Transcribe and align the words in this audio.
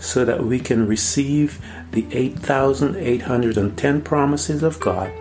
so 0.00 0.24
that 0.24 0.44
we 0.44 0.58
can 0.58 0.86
receive 0.86 1.60
the 1.92 2.06
8,810 2.10 4.02
promises 4.02 4.62
of 4.62 4.80
God, 4.80 5.12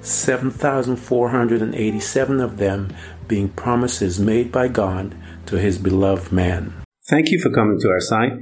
7,487 0.00 2.40
of 2.40 2.56
them 2.56 2.94
being 3.28 3.50
promises 3.50 4.18
made 4.18 4.50
by 4.50 4.66
God 4.68 5.14
to 5.46 5.58
his 5.58 5.78
beloved 5.78 6.32
man. 6.32 6.72
Thank 7.08 7.30
you 7.30 7.38
for 7.40 7.50
coming 7.50 7.78
to 7.80 7.88
our 7.88 8.00
site. 8.00 8.32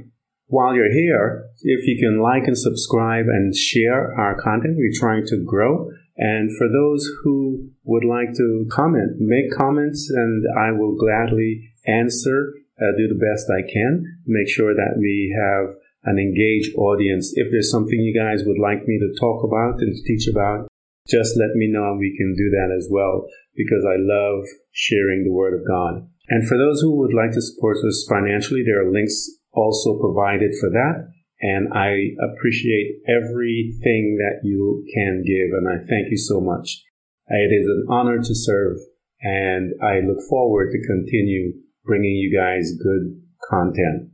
While 0.45 0.73
you're 0.73 0.91
here, 0.91 1.45
if 1.61 1.85
you 1.85 1.99
can 1.99 2.21
like 2.21 2.47
and 2.47 2.57
subscribe 2.57 3.25
and 3.27 3.55
share 3.55 4.15
our 4.19 4.35
content, 4.41 4.77
we're 4.77 4.91
trying 4.93 5.25
to 5.27 5.43
grow. 5.45 5.91
And 6.17 6.49
for 6.57 6.67
those 6.67 7.07
who 7.23 7.69
would 7.83 8.03
like 8.03 8.33
to 8.35 8.65
comment, 8.71 9.19
make 9.19 9.51
comments 9.55 10.09
and 10.09 10.43
I 10.57 10.71
will 10.71 10.95
gladly 10.95 11.69
answer, 11.85 12.55
uh, 12.79 12.95
do 12.97 13.07
the 13.07 13.19
best 13.19 13.51
I 13.51 13.61
can, 13.67 14.23
make 14.25 14.49
sure 14.49 14.73
that 14.73 14.95
we 14.97 15.35
have 15.35 15.75
an 16.03 16.17
engaged 16.17 16.75
audience. 16.75 17.33
If 17.35 17.51
there's 17.51 17.71
something 17.71 17.99
you 17.99 18.15
guys 18.15 18.43
would 18.45 18.59
like 18.59 18.87
me 18.87 18.97
to 18.99 19.19
talk 19.19 19.43
about 19.43 19.81
and 19.83 19.93
teach 20.07 20.27
about, 20.27 20.67
just 21.07 21.37
let 21.37 21.55
me 21.55 21.67
know 21.67 21.91
and 21.91 21.99
we 21.99 22.15
can 22.15 22.35
do 22.37 22.49
that 22.55 22.71
as 22.75 22.87
well 22.89 23.25
because 23.55 23.83
I 23.83 23.97
love 23.99 24.45
sharing 24.71 25.23
the 25.25 25.33
Word 25.33 25.53
of 25.53 25.67
God. 25.67 26.07
And 26.29 26.47
for 26.47 26.57
those 26.57 26.79
who 26.79 26.95
would 26.97 27.13
like 27.13 27.31
to 27.33 27.41
support 27.41 27.77
us 27.83 28.05
financially, 28.07 28.63
there 28.63 28.85
are 28.85 28.91
links 28.91 29.27
also 29.51 29.99
provided 29.99 30.53
for 30.59 30.69
that. 30.69 31.09
And 31.41 31.73
I 31.73 32.13
appreciate 32.21 33.01
everything 33.07 34.19
that 34.19 34.41
you 34.43 34.85
can 34.93 35.23
give. 35.25 35.51
And 35.57 35.67
I 35.67 35.83
thank 35.89 36.11
you 36.11 36.17
so 36.17 36.39
much. 36.39 36.83
It 37.27 37.51
is 37.51 37.65
an 37.65 37.87
honor 37.89 38.19
to 38.19 38.35
serve. 38.35 38.77
And 39.21 39.73
I 39.81 39.99
look 39.99 40.19
forward 40.29 40.71
to 40.71 40.87
continue 40.87 41.53
bringing 41.85 42.15
you 42.15 42.35
guys 42.35 42.73
good 42.81 43.21
content. 43.49 44.09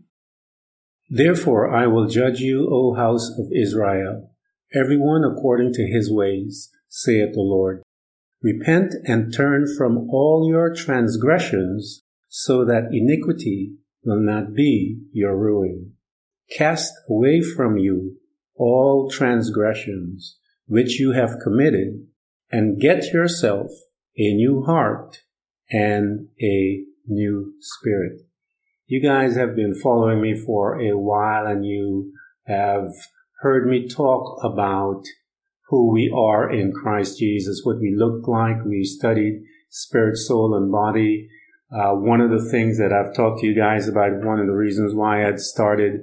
Therefore 1.10 1.74
I 1.74 1.88
will 1.88 2.08
judge 2.08 2.40
you, 2.40 2.68
O 2.72 2.96
house 2.96 3.30
of 3.38 3.46
Israel, 3.54 4.32
everyone 4.74 5.24
according 5.24 5.74
to 5.74 5.86
his 5.86 6.12
ways, 6.12 6.70
saith 6.88 7.34
the 7.34 7.42
Lord. 7.42 7.84
Repent 8.42 8.94
and 9.06 9.34
turn 9.34 9.66
from 9.78 10.10
all 10.10 10.48
your 10.50 10.74
transgressions, 10.74 12.04
so 12.28 12.66
that 12.66 12.90
iniquity 12.92 13.74
will 14.04 14.20
not 14.20 14.54
be 14.54 15.00
your 15.12 15.38
ruin. 15.38 15.94
Cast 16.56 16.92
away 17.10 17.42
from 17.42 17.78
you 17.78 18.18
all 18.56 19.10
transgressions 19.10 20.38
which 20.68 21.00
you 21.00 21.12
have 21.12 21.40
committed, 21.44 22.08
and 22.52 22.80
get 22.80 23.14
yourself 23.14 23.72
a 24.18 24.34
new 24.34 24.64
heart 24.64 25.22
and 25.70 26.28
a 26.42 26.84
new 27.08 27.54
spirit. 27.60 28.22
You 28.88 29.02
guys 29.02 29.36
have 29.36 29.56
been 29.56 29.74
following 29.74 30.22
me 30.22 30.36
for 30.36 30.80
a 30.80 30.98
while 30.98 31.48
and 31.48 31.66
you 31.66 32.12
have 32.46 32.90
heard 33.42 33.68
me 33.68 33.88
talk 33.88 34.40
about 34.44 35.04
who 35.70 35.92
we 35.92 36.14
are 36.16 36.52
in 36.52 36.72
Christ 36.72 37.18
Jesus, 37.18 37.62
what 37.64 37.80
we 37.80 37.96
look 37.96 38.28
like. 38.28 38.64
We 38.64 38.84
studied 38.84 39.42
spirit, 39.70 40.18
soul, 40.18 40.56
and 40.56 40.72
body. 40.72 41.28
Uh, 41.72 41.94
one 41.94 42.22
of 42.22 42.30
the 42.30 42.48
things 42.50 42.78
that 42.78 42.94
I've 42.94 43.16
talked 43.16 43.42
to 43.42 43.48
you 43.48 43.56
guys 43.56 43.88
about, 43.88 44.24
one 44.24 44.40
of 44.40 44.46
the 44.46 44.54
reasons 44.54 44.94
why 44.94 45.28
I'd 45.28 45.40
started 45.40 46.02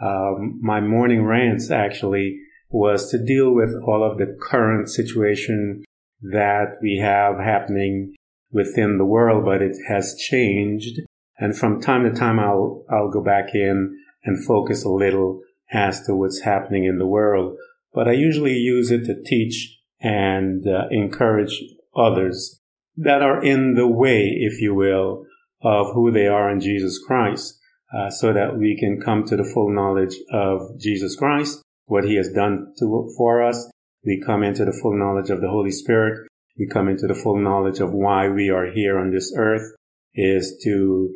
um, 0.00 0.58
my 0.62 0.80
morning 0.80 1.24
rants 1.24 1.70
actually 1.70 2.38
was 2.70 3.10
to 3.10 3.22
deal 3.22 3.52
with 3.52 3.74
all 3.84 4.08
of 4.08 4.18
the 4.18 4.38
current 4.40 4.88
situation 4.88 5.84
that 6.22 6.76
we 6.80 6.98
have 7.02 7.38
happening 7.38 8.14
within 8.52 8.98
the 8.98 9.04
world, 9.04 9.44
but 9.44 9.62
it 9.62 9.76
has 9.88 10.16
changed. 10.16 11.00
And 11.38 11.56
from 11.56 11.80
time 11.80 12.04
to 12.04 12.18
time, 12.18 12.38
I'll, 12.38 12.84
I'll 12.90 13.10
go 13.10 13.22
back 13.22 13.54
in 13.54 13.96
and 14.24 14.44
focus 14.44 14.84
a 14.84 14.90
little 14.90 15.40
as 15.72 16.04
to 16.06 16.14
what's 16.14 16.40
happening 16.40 16.84
in 16.84 16.98
the 16.98 17.06
world. 17.06 17.56
But 17.92 18.08
I 18.08 18.12
usually 18.12 18.54
use 18.54 18.90
it 18.90 19.04
to 19.06 19.22
teach 19.24 19.78
and 20.00 20.66
uh, 20.66 20.88
encourage 20.90 21.62
others 21.96 22.60
that 22.96 23.22
are 23.22 23.42
in 23.42 23.74
the 23.74 23.88
way, 23.88 24.36
if 24.36 24.60
you 24.60 24.74
will, 24.74 25.24
of 25.62 25.92
who 25.94 26.10
they 26.10 26.26
are 26.26 26.50
in 26.50 26.60
Jesus 26.60 26.98
Christ, 27.06 27.58
uh, 27.96 28.10
so 28.10 28.32
that 28.32 28.56
we 28.56 28.76
can 28.78 29.00
come 29.00 29.24
to 29.24 29.36
the 29.36 29.44
full 29.44 29.74
knowledge 29.74 30.16
of 30.32 30.78
Jesus 30.78 31.16
Christ, 31.16 31.62
what 31.86 32.04
he 32.04 32.16
has 32.16 32.32
done 32.32 32.72
to, 32.78 33.12
for 33.16 33.42
us. 33.42 33.70
We 34.04 34.22
come 34.24 34.42
into 34.42 34.64
the 34.64 34.72
full 34.72 34.98
knowledge 34.98 35.30
of 35.30 35.40
the 35.40 35.50
Holy 35.50 35.70
Spirit. 35.70 36.26
We 36.58 36.66
come 36.66 36.88
into 36.88 37.06
the 37.06 37.14
full 37.14 37.38
knowledge 37.38 37.80
of 37.80 37.92
why 37.92 38.28
we 38.28 38.50
are 38.50 38.66
here 38.66 38.98
on 38.98 39.10
this 39.10 39.32
earth 39.36 39.72
is 40.14 40.60
to 40.64 41.12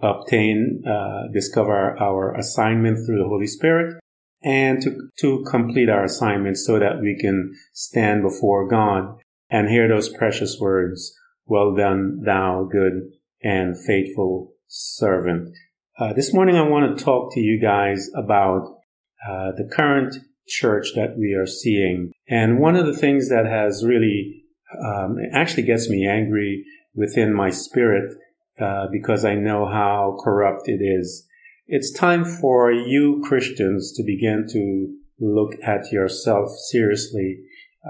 obtain, 0.00 0.82
uh, 0.86 1.32
discover 1.32 1.98
our 2.00 2.34
assignment 2.34 2.98
through 3.04 3.18
the 3.18 3.28
Holy 3.28 3.46
Spirit 3.46 3.96
and 4.42 4.82
to, 4.82 5.08
to 5.20 5.44
complete 5.50 5.88
our 5.88 6.04
assignment 6.04 6.58
so 6.58 6.78
that 6.78 7.00
we 7.00 7.16
can 7.18 7.54
stand 7.72 8.22
before 8.22 8.68
God 8.68 9.16
and 9.50 9.68
hear 9.68 9.88
those 9.88 10.08
precious 10.08 10.58
words, 10.60 11.16
well 11.46 11.74
done, 11.74 12.20
thou 12.24 12.68
good 12.70 13.10
and 13.42 13.76
faithful 13.86 14.52
servant. 14.68 15.54
Uh, 15.98 16.12
this 16.12 16.34
morning 16.34 16.56
I 16.56 16.68
want 16.68 16.98
to 16.98 17.04
talk 17.04 17.32
to 17.34 17.40
you 17.40 17.60
guys 17.60 18.10
about 18.16 18.66
uh, 19.26 19.52
the 19.56 19.68
current 19.72 20.16
church 20.46 20.88
that 20.94 21.16
we 21.16 21.34
are 21.34 21.46
seeing. 21.46 22.12
And 22.28 22.58
one 22.58 22.76
of 22.76 22.86
the 22.86 22.96
things 22.96 23.28
that 23.30 23.46
has 23.46 23.84
really 23.86 24.43
um, 24.82 25.18
it 25.18 25.30
actually 25.32 25.64
gets 25.64 25.88
me 25.88 26.06
angry 26.06 26.64
within 26.94 27.34
my 27.34 27.50
spirit 27.50 28.14
uh, 28.60 28.86
because 28.92 29.24
I 29.24 29.34
know 29.34 29.66
how 29.66 30.18
corrupt 30.22 30.68
it 30.68 30.82
is. 30.82 31.26
It's 31.66 31.92
time 31.92 32.24
for 32.24 32.70
you 32.70 33.22
Christians 33.26 33.92
to 33.96 34.02
begin 34.04 34.46
to 34.50 34.94
look 35.18 35.52
at 35.62 35.90
yourself 35.90 36.50
seriously. 36.70 37.40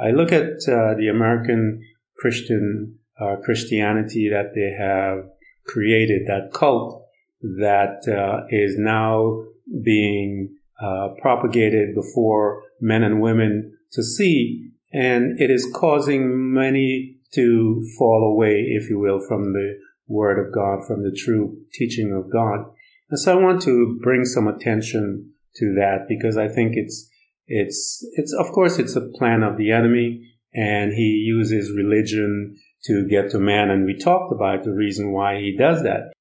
I 0.01 0.11
look 0.11 0.33
at 0.33 0.67
uh, 0.69 0.95
the 0.97 1.09
American 1.11 1.83
Christian 2.17 2.99
uh, 3.21 3.37
Christianity 3.45 4.29
that 4.31 4.55
they 4.55 4.75
have 4.79 5.25
created, 5.67 6.27
that 6.27 6.53
cult 6.53 7.05
that 7.43 8.09
uh, 8.09 8.47
is 8.51 8.77
now 8.79 9.45
being 9.85 10.57
uh, 10.83 11.09
propagated 11.21 11.95
before 11.95 12.63
men 12.81 13.03
and 13.03 13.21
women 13.21 13.77
to 13.93 14.03
see, 14.03 14.64
and 14.95 15.41
it 15.41 15.51
is 15.51 15.69
causing 15.75 16.55
many 16.55 17.17
to 17.35 17.85
fall 17.99 18.33
away, 18.33 18.61
if 18.69 18.89
you 18.89 18.99
will, 18.99 19.19
from 19.19 19.53
the 19.53 19.75
Word 20.07 20.39
of 20.39 20.55
God, 20.55 20.87
from 20.87 21.03
the 21.03 21.15
true 21.15 21.57
teaching 21.73 22.13
of 22.13 22.33
God. 22.33 22.67
And 23.11 23.19
so 23.19 23.37
I 23.37 23.43
want 23.43 23.61
to 23.63 23.99
bring 24.01 24.25
some 24.25 24.47
attention 24.47 25.33
to 25.57 25.75
that 25.75 26.07
because 26.09 26.37
I 26.37 26.47
think 26.47 26.75
it's, 26.77 27.11
it's, 27.49 28.07
it's, 28.13 28.33
of 28.33 28.53
course, 28.53 28.79
it's 28.79 28.95
a 28.95 29.09
plan 29.19 29.43
of 29.43 29.57
the 29.57 29.73
enemy 29.73 30.31
and 30.55 30.93
he 30.93 31.25
uses 31.27 31.77
religion 31.77 32.57
to 32.85 33.09
get 33.09 33.31
to 33.31 33.41
man. 33.41 33.71
And 33.71 33.87
we 33.87 33.99
talked 33.99 34.33
about 34.33 34.63
the 34.63 34.73
reason 34.73 35.13
why 35.13 35.41
he 35.41 35.57
does 35.59 35.83
that. 35.83 36.13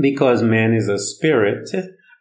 Because 0.00 0.42
man 0.42 0.72
is 0.72 0.88
a 0.88 0.98
spirit 0.98 1.68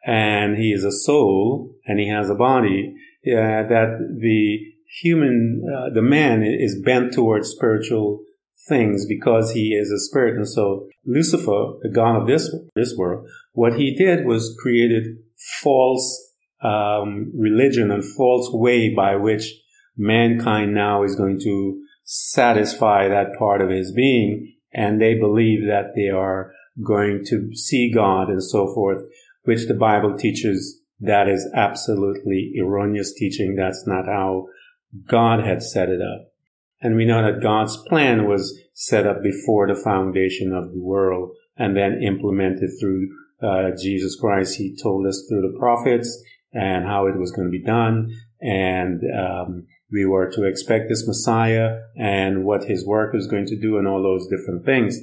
and 0.06 0.58
he 0.58 0.74
is 0.74 0.84
a 0.84 0.92
soul 0.92 1.74
and 1.86 2.00
he 2.00 2.10
has 2.10 2.30
a 2.30 2.36
body, 2.36 2.96
uh, 3.28 3.64
that 3.70 4.18
the 4.20 4.71
human, 5.00 5.64
uh, 5.66 5.94
the 5.94 6.02
man 6.02 6.44
is 6.44 6.82
bent 6.84 7.14
towards 7.14 7.50
spiritual 7.50 8.24
things 8.68 9.06
because 9.08 9.52
he 9.52 9.74
is 9.74 9.92
a 9.92 10.00
spirit. 10.00 10.36
And 10.36 10.48
so 10.48 10.88
Lucifer, 11.06 11.74
the 11.82 11.92
god 11.94 12.22
of 12.22 12.28
this, 12.28 12.54
this 12.76 12.96
world, 12.98 13.28
what 13.54 13.76
he 13.76 13.96
did 13.96 14.26
was 14.26 14.56
created 14.62 15.18
false 15.62 16.34
um, 16.64 17.32
religion 17.36 17.92
and 17.92 18.04
false 18.04 18.50
way 18.54 18.94
by 18.94 19.16
which 19.16 19.52
mankind 19.98 20.74
now 20.74 21.04
is 21.04 21.16
going 21.16 21.40
to 21.42 21.82
satisfy 22.04 23.08
that 23.08 23.34
part 23.38 23.62
of 23.62 23.70
his 23.70 23.92
being. 23.94 24.56
and 24.74 25.02
they 25.02 25.16
believe 25.16 25.68
that 25.68 25.92
they 25.96 26.08
are 26.08 26.54
going 26.82 27.26
to 27.26 27.54
see 27.54 27.92
God 27.94 28.30
and 28.30 28.42
so 28.42 28.74
forth, 28.74 29.04
which 29.44 29.68
the 29.68 29.74
Bible 29.74 30.16
teaches 30.18 30.82
that 31.02 31.28
is 31.28 31.50
absolutely 31.54 32.54
erroneous 32.58 33.14
teaching. 33.14 33.56
That's 33.56 33.86
not 33.86 34.06
how 34.06 34.48
God 35.08 35.46
had 35.46 35.62
set 35.62 35.90
it 35.90 36.02
up. 36.02 36.28
And 36.82 36.96
we 36.96 37.06
know 37.06 37.22
that 37.22 37.44
God's 37.44 37.78
plan 37.88 38.28
was 38.28 38.60
set 38.74 39.06
up 39.06 39.22
before 39.22 39.68
the 39.68 39.80
foundation 39.80 40.52
of 40.54 40.72
the 40.72 40.82
world 40.82 41.32
and 41.56 41.78
then 41.78 42.02
implemented 42.02 42.70
through 42.80 43.10
uh, 43.44 43.72
Jesus 43.80 44.16
Christ. 44.16 44.58
He 44.58 44.76
told 44.76 45.06
us 45.06 45.26
through 45.30 45.42
the 45.42 45.60
prophets 45.60 46.24
and 46.54 46.86
how 46.86 47.08
it 47.08 47.18
was 47.18 47.32
going 47.32 47.48
to 47.48 47.52
be 47.52 47.64
done. 47.64 48.12
And 48.42 49.02
um, 49.16 49.68
we 49.92 50.06
were 50.06 50.32
to 50.32 50.44
expect 50.44 50.90
this 50.90 51.08
Messiah 51.08 51.80
and 51.96 52.44
what 52.44 52.64
his 52.64 52.86
work 52.86 53.14
was 53.14 53.28
going 53.28 53.46
to 53.48 53.60
do 53.60 53.78
and 53.78 53.88
all 53.88 54.02
those 54.02 54.28
different 54.28 54.66
things. 54.66 54.98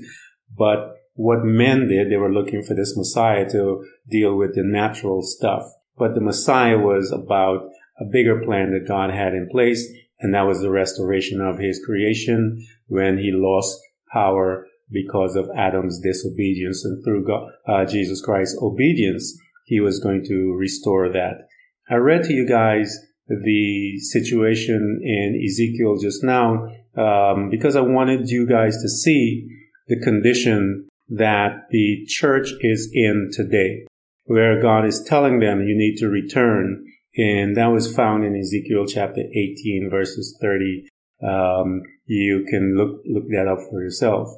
But 0.56 0.94
what 1.14 1.44
men 1.44 1.88
did, 1.88 2.11
they 2.11 2.17
were 2.17 2.32
looking 2.32 2.62
for 2.62 2.75
this 2.75 2.96
Messiah 2.96 3.49
to 3.50 3.85
deal 4.08 4.37
with 4.37 4.55
the 4.55 4.62
natural 4.64 5.23
stuff. 5.23 5.64
But 5.96 6.14
the 6.14 6.20
Messiah 6.20 6.79
was 6.79 7.12
about 7.12 7.69
a 8.00 8.04
bigger 8.04 8.42
plan 8.44 8.72
that 8.72 8.88
God 8.88 9.10
had 9.10 9.34
in 9.34 9.48
place, 9.50 9.86
and 10.20 10.34
that 10.34 10.46
was 10.46 10.60
the 10.60 10.70
restoration 10.70 11.40
of 11.40 11.58
his 11.58 11.80
creation 11.84 12.66
when 12.86 13.18
he 13.18 13.30
lost 13.32 13.78
power 14.12 14.66
because 14.90 15.36
of 15.36 15.50
Adam's 15.56 16.00
disobedience 16.00 16.84
and 16.84 17.04
through 17.04 17.26
God, 17.26 17.50
uh, 17.66 17.84
Jesus 17.84 18.22
Christ's 18.22 18.58
obedience, 18.62 19.38
he 19.66 19.80
was 19.80 20.00
going 20.00 20.24
to 20.24 20.54
restore 20.58 21.10
that. 21.12 21.46
I 21.90 21.96
read 21.96 22.24
to 22.24 22.32
you 22.32 22.48
guys 22.48 22.98
the 23.28 23.98
situation 23.98 25.00
in 25.02 25.40
Ezekiel 25.44 25.98
just 26.00 26.24
now 26.24 26.68
um, 26.96 27.50
because 27.50 27.76
I 27.76 27.82
wanted 27.82 28.30
you 28.30 28.46
guys 28.46 28.80
to 28.82 28.88
see 28.88 29.46
the 29.88 30.00
condition 30.00 30.88
that 31.08 31.68
the 31.70 32.04
church 32.06 32.50
is 32.60 32.90
in 32.92 33.30
today, 33.32 33.86
where 34.24 34.60
God 34.60 34.84
is 34.84 35.02
telling 35.06 35.40
them 35.40 35.66
you 35.66 35.76
need 35.76 35.96
to 35.98 36.08
return. 36.08 36.84
And 37.18 37.56
that 37.56 37.66
was 37.66 37.94
found 37.94 38.24
in 38.24 38.36
Ezekiel 38.36 38.86
chapter 38.86 39.20
18 39.20 39.88
verses 39.90 40.38
30. 40.40 40.88
Um, 41.20 41.82
you 42.06 42.46
can 42.48 42.76
look, 42.76 43.02
look 43.06 43.24
that 43.30 43.48
up 43.48 43.58
for 43.68 43.82
yourself. 43.82 44.28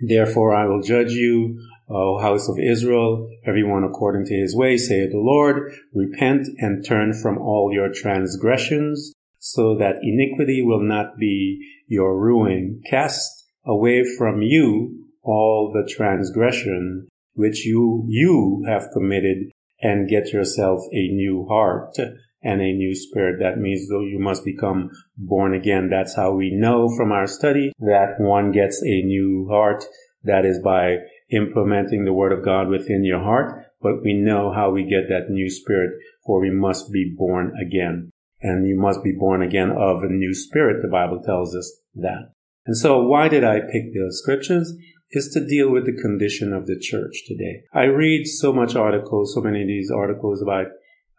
Therefore 0.00 0.54
I 0.54 0.66
will 0.66 0.80
judge 0.80 1.12
you, 1.12 1.60
O 1.90 2.18
house 2.18 2.48
of 2.48 2.58
Israel, 2.58 3.28
everyone 3.46 3.84
according 3.84 4.24
to 4.26 4.34
his 4.34 4.56
way, 4.56 4.78
saith 4.78 5.10
the 5.10 5.18
Lord. 5.18 5.72
Repent 5.94 6.48
and 6.58 6.84
turn 6.84 7.12
from 7.12 7.36
all 7.36 7.70
your 7.74 7.92
transgressions, 7.92 9.12
so 9.38 9.76
that 9.76 9.96
iniquity 10.02 10.62
will 10.62 10.82
not 10.82 11.18
be 11.18 11.60
your 11.88 12.18
ruin. 12.18 12.80
Cast 12.88 13.44
away 13.66 14.02
from 14.16 14.40
you 14.40 15.04
all 15.22 15.72
the 15.74 15.92
transgression 15.92 17.08
which 17.34 17.66
you, 17.66 18.04
you 18.08 18.64
have 18.66 18.88
committed 18.92 19.50
and 19.80 20.08
get 20.08 20.32
yourself 20.32 20.80
a 20.92 21.08
new 21.08 21.46
heart 21.48 21.96
and 22.42 22.60
a 22.60 22.72
new 22.72 22.94
spirit. 22.94 23.40
That 23.40 23.58
means 23.58 23.88
though 23.88 24.04
you 24.04 24.18
must 24.18 24.44
become 24.44 24.90
born 25.16 25.54
again. 25.54 25.88
That's 25.90 26.14
how 26.14 26.32
we 26.32 26.50
know 26.54 26.88
from 26.96 27.12
our 27.12 27.26
study 27.26 27.72
that 27.80 28.16
one 28.18 28.52
gets 28.52 28.82
a 28.82 29.02
new 29.02 29.46
heart. 29.50 29.84
That 30.24 30.44
is 30.44 30.60
by 30.62 30.96
implementing 31.30 32.04
the 32.04 32.12
word 32.12 32.32
of 32.32 32.44
God 32.44 32.68
within 32.68 33.04
your 33.04 33.20
heart. 33.20 33.64
But 33.80 34.02
we 34.02 34.14
know 34.14 34.52
how 34.52 34.70
we 34.70 34.82
get 34.82 35.08
that 35.08 35.30
new 35.30 35.48
spirit 35.48 35.92
for 36.26 36.40
we 36.40 36.50
must 36.50 36.92
be 36.92 37.14
born 37.16 37.52
again. 37.60 38.10
And 38.40 38.68
you 38.68 38.78
must 38.78 39.02
be 39.02 39.12
born 39.12 39.42
again 39.42 39.70
of 39.70 40.02
a 40.02 40.08
new 40.08 40.34
spirit. 40.34 40.82
The 40.82 40.88
Bible 40.88 41.22
tells 41.24 41.54
us 41.56 41.80
that. 41.94 42.32
And 42.66 42.76
so 42.76 43.02
why 43.02 43.28
did 43.28 43.44
I 43.44 43.60
pick 43.60 43.92
the 43.92 44.08
scriptures? 44.10 44.74
Is 45.10 45.28
to 45.32 45.46
deal 45.46 45.70
with 45.70 45.86
the 45.86 46.00
condition 46.00 46.52
of 46.52 46.66
the 46.66 46.78
church 46.78 47.22
today. 47.26 47.62
I 47.72 47.84
read 47.84 48.26
so 48.26 48.52
much 48.52 48.74
articles, 48.74 49.34
so 49.34 49.40
many 49.40 49.62
of 49.62 49.68
these 49.68 49.90
articles 49.90 50.42
about 50.42 50.66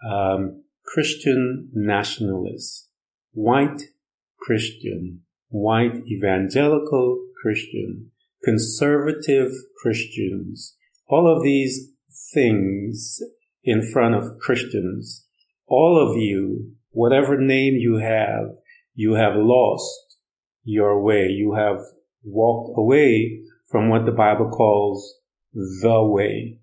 um, 0.07 0.63
Christian 0.86 1.69
nationalists, 1.74 2.88
white 3.31 3.81
Christian, 4.39 5.21
white 5.50 5.95
evangelical 6.07 7.25
Christian, 7.41 8.12
conservative 8.44 9.51
Christians, 9.81 10.75
all 11.07 11.27
of 11.27 11.44
these 11.44 11.91
things 12.33 13.21
in 13.63 13.81
front 13.81 14.15
of 14.15 14.39
Christians, 14.39 15.25
all 15.68 16.00
of 16.00 16.18
you, 16.18 16.71
whatever 16.91 17.39
name 17.39 17.75
you 17.75 17.97
have, 17.97 18.56
you 18.94 19.13
have 19.13 19.36
lost 19.36 20.18
your 20.63 21.01
way. 21.01 21.27
You 21.27 21.53
have 21.53 21.80
walked 22.24 22.77
away 22.77 23.41
from 23.69 23.89
what 23.89 24.06
the 24.06 24.12
Bible 24.12 24.50
calls 24.50 25.16
the 25.54 26.04
way. 26.04 26.60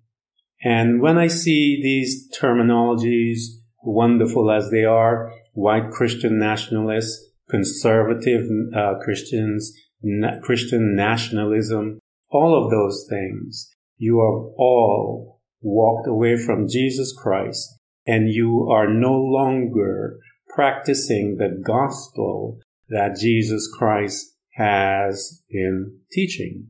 And 0.63 1.01
when 1.01 1.17
I 1.17 1.27
see 1.27 1.79
these 1.81 2.29
terminologies, 2.37 3.39
wonderful 3.83 4.51
as 4.51 4.69
they 4.71 4.83
are, 4.83 5.31
white 5.53 5.91
Christian 5.91 6.39
nationalists, 6.39 7.29
conservative 7.49 8.47
uh, 8.75 8.95
Christians, 9.03 9.73
na- 10.01 10.39
Christian 10.41 10.95
nationalism, 10.95 11.99
all 12.29 12.63
of 12.63 12.71
those 12.71 13.05
things, 13.09 13.69
you 13.97 14.17
have 14.17 14.53
all 14.57 15.41
walked 15.61 16.07
away 16.07 16.37
from 16.37 16.67
Jesus 16.67 17.13
Christ 17.17 17.79
and 18.05 18.29
you 18.29 18.69
are 18.71 18.87
no 18.91 19.13
longer 19.13 20.17
practicing 20.49 21.37
the 21.37 21.61
gospel 21.63 22.59
that 22.89 23.17
Jesus 23.19 23.69
Christ 23.77 24.35
has 24.53 25.43
been 25.49 25.99
teaching. 26.11 26.67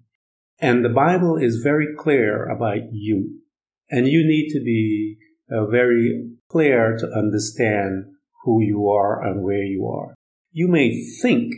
And 0.59 0.83
the 0.83 0.89
Bible 0.89 1.37
is 1.37 1.61
very 1.63 1.87
clear 1.97 2.45
about 2.45 2.91
you. 2.91 3.41
And 3.89 4.07
you 4.07 4.27
need 4.27 4.49
to 4.53 4.59
be 4.59 5.17
uh, 5.51 5.67
very 5.67 6.29
clear 6.49 6.97
to 6.97 7.11
understand 7.15 8.05
who 8.43 8.61
you 8.61 8.89
are 8.89 9.23
and 9.23 9.43
where 9.43 9.63
you 9.63 9.87
are. 9.87 10.15
You 10.51 10.67
may 10.67 11.03
think 11.21 11.53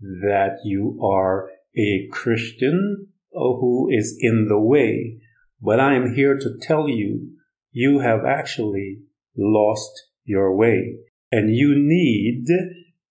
that 0.00 0.58
you 0.64 0.98
are 1.02 1.50
a 1.76 2.08
Christian 2.10 3.08
who 3.32 3.88
is 3.90 4.16
in 4.20 4.48
the 4.48 4.58
way, 4.58 5.18
but 5.60 5.78
I 5.78 5.94
am 5.94 6.14
here 6.14 6.38
to 6.38 6.58
tell 6.60 6.88
you, 6.88 7.32
you 7.72 8.00
have 8.00 8.24
actually 8.24 9.00
lost 9.36 9.90
your 10.24 10.56
way. 10.56 10.96
And 11.30 11.54
you 11.54 11.74
need 11.76 12.46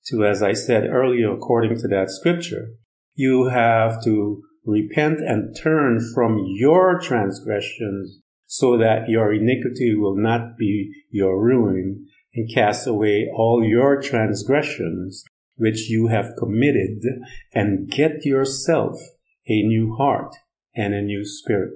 to, 0.07 0.25
as 0.25 0.41
I 0.41 0.53
said 0.53 0.85
earlier, 0.85 1.31
according 1.31 1.77
to 1.79 1.87
that 1.89 2.09
scripture, 2.09 2.69
you 3.13 3.45
have 3.45 4.03
to 4.03 4.43
repent 4.67 5.19
and 5.19 5.55
turn 5.55 5.99
from 6.13 6.43
your 6.45 6.99
transgressions 6.99 8.19
so 8.45 8.77
that 8.77 9.09
your 9.09 9.33
iniquity 9.33 9.95
will 9.95 10.15
not 10.15 10.57
be 10.57 10.91
your 11.09 11.41
ruin 11.41 12.05
and 12.33 12.53
cast 12.53 12.85
away 12.85 13.27
all 13.33 13.63
your 13.63 14.01
transgressions 14.01 15.23
which 15.55 15.89
you 15.89 16.07
have 16.07 16.35
committed 16.37 17.01
and 17.53 17.89
get 17.89 18.25
yourself 18.25 18.99
a 19.47 19.63
new 19.63 19.95
heart 19.95 20.35
and 20.75 20.93
a 20.93 21.01
new 21.01 21.25
spirit. 21.25 21.71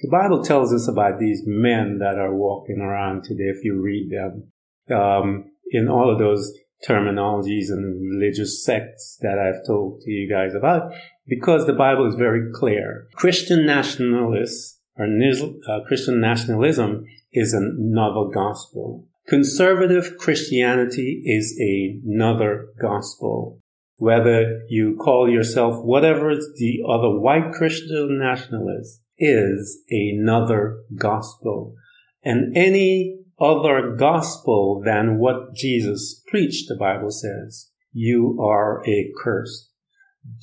The 0.00 0.10
Bible 0.10 0.44
tells 0.44 0.72
us 0.72 0.86
about 0.88 1.18
these 1.18 1.42
men 1.46 1.98
that 1.98 2.18
are 2.18 2.34
walking 2.34 2.80
around 2.80 3.24
today 3.24 3.44
if 3.44 3.64
you 3.64 3.80
read 3.80 4.10
them. 4.10 4.52
Um, 4.94 5.50
in 5.70 5.88
all 5.88 6.12
of 6.12 6.18
those 6.18 6.52
terminologies 6.88 7.70
and 7.70 8.00
religious 8.12 8.64
sects 8.64 9.18
that 9.20 9.38
I've 9.38 9.66
told 9.66 10.00
to 10.02 10.10
you 10.10 10.28
guys 10.28 10.54
about 10.54 10.92
because 11.26 11.66
the 11.66 11.72
Bible 11.72 12.06
is 12.08 12.14
very 12.14 12.52
clear. 12.52 13.08
Christian 13.14 13.66
nationalists 13.66 14.78
or 14.98 15.06
uh, 15.06 15.80
Christian 15.86 16.20
nationalism 16.20 17.04
is 17.32 17.52
another 17.52 18.30
gospel. 18.32 19.06
Conservative 19.28 20.16
Christianity 20.18 21.22
is 21.24 21.58
another 21.58 22.68
gospel. 22.80 23.60
Whether 23.96 24.62
you 24.68 24.96
call 24.96 25.28
yourself 25.28 25.84
whatever 25.84 26.34
the 26.34 26.78
other 26.88 27.18
white 27.18 27.52
Christian 27.52 28.18
nationalist 28.20 29.00
is 29.18 29.82
another 29.90 30.78
gospel. 30.94 31.74
And 32.22 32.56
any 32.56 33.18
other 33.38 33.96
gospel 33.96 34.82
than 34.84 35.18
what 35.18 35.54
Jesus 35.54 36.22
preached, 36.28 36.68
the 36.68 36.76
Bible 36.76 37.10
says, 37.10 37.70
you 37.92 38.38
are 38.40 38.86
a 38.86 39.10
curse. 39.22 39.70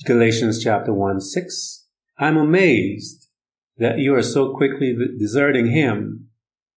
Galatians 0.05 0.63
chapter 0.63 0.93
1, 0.93 1.19
6. 1.21 1.87
I'm 2.17 2.37
amazed 2.37 3.27
that 3.77 3.99
you 3.99 4.13
are 4.15 4.23
so 4.23 4.53
quickly 4.53 4.95
deserting 5.17 5.71
him 5.71 6.29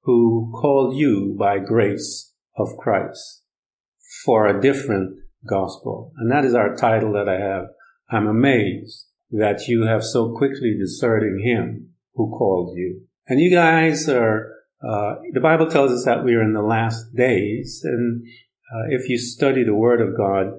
who 0.02 0.52
called 0.60 0.96
you 0.96 1.36
by 1.38 1.58
grace 1.58 2.32
of 2.56 2.76
Christ 2.78 3.42
for 4.24 4.46
a 4.46 4.60
different 4.60 5.18
gospel. 5.48 6.12
And 6.16 6.30
that 6.30 6.44
is 6.44 6.54
our 6.54 6.74
title 6.74 7.12
that 7.12 7.28
I 7.28 7.38
have. 7.38 7.66
I'm 8.10 8.26
amazed 8.26 9.06
that 9.30 9.66
you 9.68 9.86
have 9.86 10.04
so 10.04 10.34
quickly 10.36 10.76
deserting 10.78 11.42
him 11.44 11.90
who 12.14 12.30
called 12.30 12.76
you. 12.76 13.02
And 13.28 13.40
you 13.40 13.50
guys 13.50 14.08
are 14.08 14.52
uh, 14.86 15.16
the 15.32 15.40
Bible 15.40 15.68
tells 15.68 15.90
us 15.90 16.04
that 16.04 16.24
we 16.24 16.34
are 16.34 16.42
in 16.42 16.52
the 16.52 16.62
last 16.62 17.14
days, 17.14 17.80
and 17.82 18.22
uh, 18.72 18.84
if 18.90 19.08
you 19.08 19.18
study 19.18 19.64
the 19.64 19.74
Word 19.74 20.00
of 20.00 20.16
God, 20.16 20.52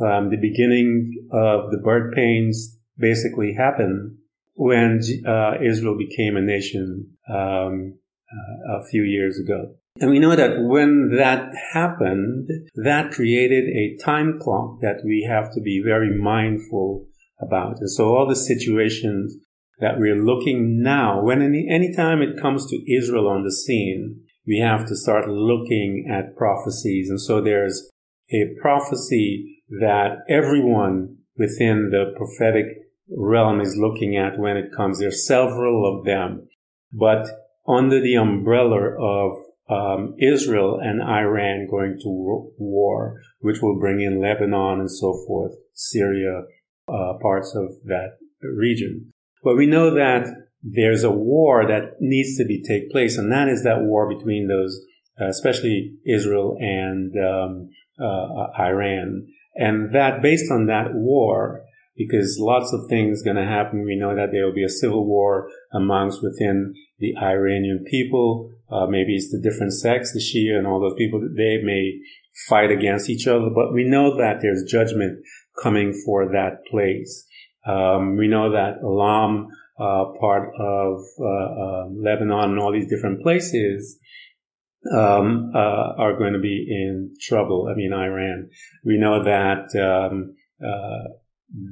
um, 0.00 0.30
the 0.30 0.38
beginning 0.40 1.28
of 1.32 1.70
the 1.70 1.80
birth 1.82 2.14
pains 2.14 2.76
basically 2.98 3.54
happened 3.54 4.16
when 4.54 5.00
uh, 5.26 5.54
Israel 5.62 5.96
became 5.96 6.36
a 6.36 6.42
nation 6.42 7.10
um, 7.28 7.98
uh, 8.32 8.78
a 8.78 8.84
few 8.90 9.02
years 9.02 9.38
ago. 9.38 9.74
And 9.98 10.10
we 10.10 10.18
know 10.18 10.36
that 10.36 10.60
when 10.60 11.12
that 11.16 11.54
happened, 11.72 12.48
that 12.74 13.12
created 13.12 13.64
a 13.64 13.96
time 14.04 14.38
clock 14.38 14.80
that 14.82 15.02
we 15.04 15.26
have 15.28 15.52
to 15.54 15.60
be 15.60 15.82
very 15.84 16.14
mindful 16.14 17.06
about. 17.40 17.76
And 17.80 17.90
so 17.90 18.08
all 18.08 18.28
the 18.28 18.36
situations 18.36 19.36
that 19.78 19.98
we're 19.98 20.22
looking 20.22 20.82
now, 20.82 21.22
when 21.22 21.42
any, 21.42 21.66
anytime 21.70 22.20
it 22.20 22.40
comes 22.40 22.66
to 22.66 22.92
Israel 22.92 23.28
on 23.28 23.44
the 23.44 23.52
scene, 23.52 24.20
we 24.46 24.58
have 24.58 24.86
to 24.86 24.96
start 24.96 25.28
looking 25.28 26.08
at 26.10 26.36
prophecies. 26.36 27.08
And 27.08 27.20
so 27.20 27.40
there's 27.40 27.90
a 28.30 28.54
prophecy 28.60 29.55
that 29.68 30.18
everyone 30.28 31.16
within 31.36 31.90
the 31.90 32.12
prophetic 32.16 32.66
realm 33.08 33.60
is 33.60 33.76
looking 33.78 34.16
at 34.16 34.38
when 34.38 34.56
it 34.56 34.72
comes. 34.76 34.98
There 34.98 35.08
are 35.08 35.12
several 35.12 35.98
of 35.98 36.04
them, 36.04 36.48
but 36.92 37.28
under 37.66 38.00
the 38.00 38.14
umbrella 38.14 38.94
of 38.98 39.36
um, 39.68 40.14
Israel 40.18 40.78
and 40.80 41.02
Iran 41.02 41.66
going 41.68 41.98
to 42.02 42.52
war, 42.58 43.20
which 43.40 43.60
will 43.60 43.78
bring 43.78 44.00
in 44.00 44.20
Lebanon 44.20 44.80
and 44.80 44.90
so 44.90 45.24
forth, 45.26 45.52
Syria, 45.74 46.42
uh, 46.88 47.14
parts 47.20 47.54
of 47.54 47.70
that 47.84 48.18
region. 48.40 49.12
But 49.42 49.56
we 49.56 49.66
know 49.66 49.94
that 49.94 50.26
there's 50.62 51.04
a 51.04 51.10
war 51.10 51.66
that 51.66 52.00
needs 52.00 52.36
to 52.38 52.44
be 52.44 52.62
take 52.62 52.90
place, 52.90 53.18
and 53.18 53.30
that 53.32 53.48
is 53.48 53.62
that 53.64 53.82
war 53.82 54.08
between 54.08 54.48
those, 54.48 54.80
uh, 55.20 55.28
especially 55.28 55.94
Israel 56.04 56.56
and 56.60 57.12
um, 57.16 57.70
uh, 58.00 58.46
Iran, 58.60 59.26
and 59.56 59.94
that 59.94 60.22
based 60.22 60.50
on 60.50 60.66
that 60.66 60.94
war, 60.94 61.62
because 61.96 62.38
lots 62.38 62.72
of 62.72 62.88
things 62.88 63.22
going 63.22 63.36
to 63.36 63.44
happen. 63.44 63.84
We 63.84 63.96
know 63.96 64.14
that 64.14 64.30
there 64.32 64.44
will 64.44 64.54
be 64.54 64.64
a 64.64 64.68
civil 64.68 65.06
war 65.06 65.48
amongst 65.72 66.22
within 66.22 66.74
the 66.98 67.16
Iranian 67.16 67.84
people. 67.90 68.50
Uh, 68.70 68.86
maybe 68.86 69.14
it's 69.14 69.30
the 69.30 69.40
different 69.40 69.72
sects, 69.72 70.12
the 70.12 70.20
Shia 70.20 70.58
and 70.58 70.66
all 70.66 70.80
those 70.80 70.98
people. 70.98 71.20
They 71.20 71.58
may 71.62 71.98
fight 72.48 72.70
against 72.70 73.08
each 73.08 73.26
other, 73.26 73.48
but 73.54 73.72
we 73.72 73.84
know 73.84 74.16
that 74.18 74.40
there's 74.42 74.70
judgment 74.70 75.20
coming 75.62 75.92
for 76.04 76.26
that 76.32 76.66
place. 76.70 77.26
Um, 77.66 78.16
we 78.16 78.28
know 78.28 78.52
that 78.52 78.78
Elam, 78.82 79.48
uh, 79.78 80.04
part 80.20 80.50
of 80.58 81.02
uh, 81.18 81.24
uh, 81.24 81.86
Lebanon 81.90 82.50
and 82.50 82.58
all 82.58 82.72
these 82.72 82.88
different 82.88 83.22
places, 83.22 83.98
um, 84.94 85.52
uh, 85.54 85.94
are 85.98 86.16
going 86.18 86.32
to 86.32 86.38
be 86.38 86.66
in 86.68 87.14
trouble. 87.20 87.68
I 87.70 87.74
mean, 87.74 87.92
Iran. 87.92 88.50
We 88.84 88.98
know 88.98 89.22
that 89.22 89.74
um, 89.76 90.34
uh, 90.64 91.10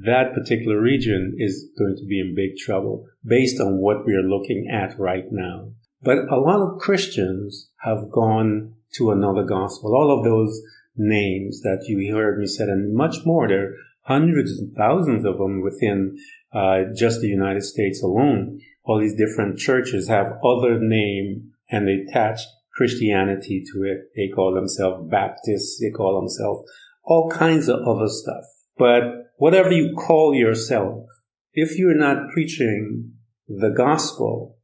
that 0.05 0.33
particular 0.33 0.79
region 0.79 1.35
is 1.37 1.69
going 1.77 1.95
to 1.97 2.05
be 2.05 2.19
in 2.19 2.35
big 2.35 2.57
trouble 2.57 3.05
based 3.25 3.59
on 3.59 3.77
what 3.77 4.05
we 4.05 4.13
are 4.13 4.23
looking 4.23 4.69
at 4.71 4.97
right 4.99 5.25
now. 5.31 5.69
But 6.01 6.19
a 6.29 6.39
lot 6.39 6.61
of 6.61 6.79
Christians 6.79 7.69
have 7.79 8.11
gone 8.11 8.75
to 8.95 9.11
another 9.11 9.43
gospel. 9.43 9.95
All 9.95 10.17
of 10.17 10.23
those 10.23 10.61
names 10.95 11.61
that 11.61 11.85
you 11.87 12.15
heard 12.15 12.39
me 12.39 12.47
said, 12.47 12.69
and 12.69 12.95
much 12.95 13.17
more. 13.25 13.47
There 13.47 13.65
are 13.65 13.75
hundreds 14.01 14.51
and 14.51 14.73
thousands 14.73 15.25
of 15.25 15.37
them 15.37 15.61
within 15.61 16.17
uh, 16.53 16.83
just 16.95 17.21
the 17.21 17.27
United 17.27 17.63
States 17.63 18.01
alone. 18.01 18.59
All 18.83 18.99
these 18.99 19.15
different 19.15 19.57
churches 19.57 20.07
have 20.07 20.39
other 20.43 20.79
name 20.79 21.51
and 21.69 21.87
they 21.87 22.05
attach 22.07 22.41
Christianity 22.75 23.63
to 23.73 23.83
it. 23.83 24.11
They 24.15 24.33
call 24.33 24.53
themselves 24.53 25.09
Baptists. 25.09 25.79
They 25.79 25.91
call 25.91 26.19
themselves 26.19 26.69
all 27.03 27.29
kinds 27.29 27.69
of 27.69 27.79
other 27.87 28.09
stuff. 28.09 28.43
But 28.77 29.03
whatever 29.37 29.71
you 29.71 29.95
call 29.95 30.33
yourself, 30.33 31.07
if 31.53 31.77
you're 31.77 31.97
not 31.97 32.29
preaching 32.33 33.13
the 33.47 33.73
gospel, 33.75 34.57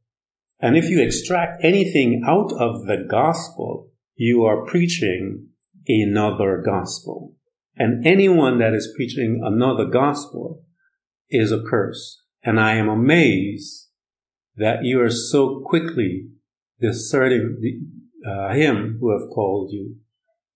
and 0.60 0.76
if 0.76 0.88
you 0.88 1.02
extract 1.02 1.64
anything 1.64 2.22
out 2.26 2.52
of 2.52 2.86
the 2.86 3.04
gospel, 3.08 3.90
you 4.14 4.44
are 4.44 4.66
preaching 4.66 5.48
another 5.88 6.62
gospel. 6.64 7.34
And 7.76 8.06
anyone 8.06 8.58
that 8.58 8.74
is 8.74 8.92
preaching 8.94 9.40
another 9.42 9.86
gospel 9.86 10.62
is 11.30 11.50
a 11.50 11.62
curse. 11.62 12.22
And 12.44 12.60
I 12.60 12.74
am 12.74 12.88
amazed 12.88 13.88
that 14.56 14.84
you 14.84 15.00
are 15.00 15.10
so 15.10 15.62
quickly 15.64 16.28
deserting 16.82 17.58
uh, 18.28 18.52
him 18.52 18.98
who 19.00 19.18
have 19.18 19.30
called 19.30 19.70
you. 19.72 19.96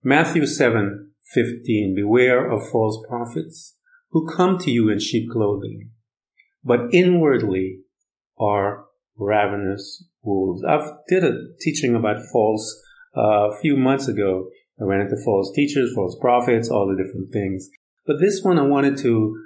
Matthew 0.02 0.46
7, 0.46 1.12
15. 1.32 1.94
Beware 1.94 2.50
of 2.50 2.68
false 2.68 3.02
prophets 3.08 3.76
who 4.10 4.26
come 4.26 4.58
to 4.58 4.70
you 4.70 4.90
in 4.90 4.98
sheep 4.98 5.30
clothing, 5.30 5.90
but 6.62 6.92
inwardly 6.92 7.80
are 8.38 8.84
ravenous 9.16 10.04
wolves. 10.22 10.62
I've 10.64 10.90
did 11.08 11.24
a 11.24 11.38
teaching 11.60 11.94
about 11.94 12.24
false 12.32 12.82
uh, 13.16 13.50
a 13.50 13.58
few 13.60 13.76
months 13.76 14.08
ago. 14.08 14.48
I 14.80 14.84
went 14.84 15.02
into 15.02 15.16
false 15.24 15.52
teachers, 15.54 15.92
false 15.94 16.16
prophets, 16.20 16.68
all 16.68 16.86
the 16.86 17.02
different 17.02 17.32
things. 17.32 17.68
But 18.06 18.20
this 18.20 18.42
one 18.42 18.58
I 18.58 18.62
wanted 18.62 18.98
to 18.98 19.36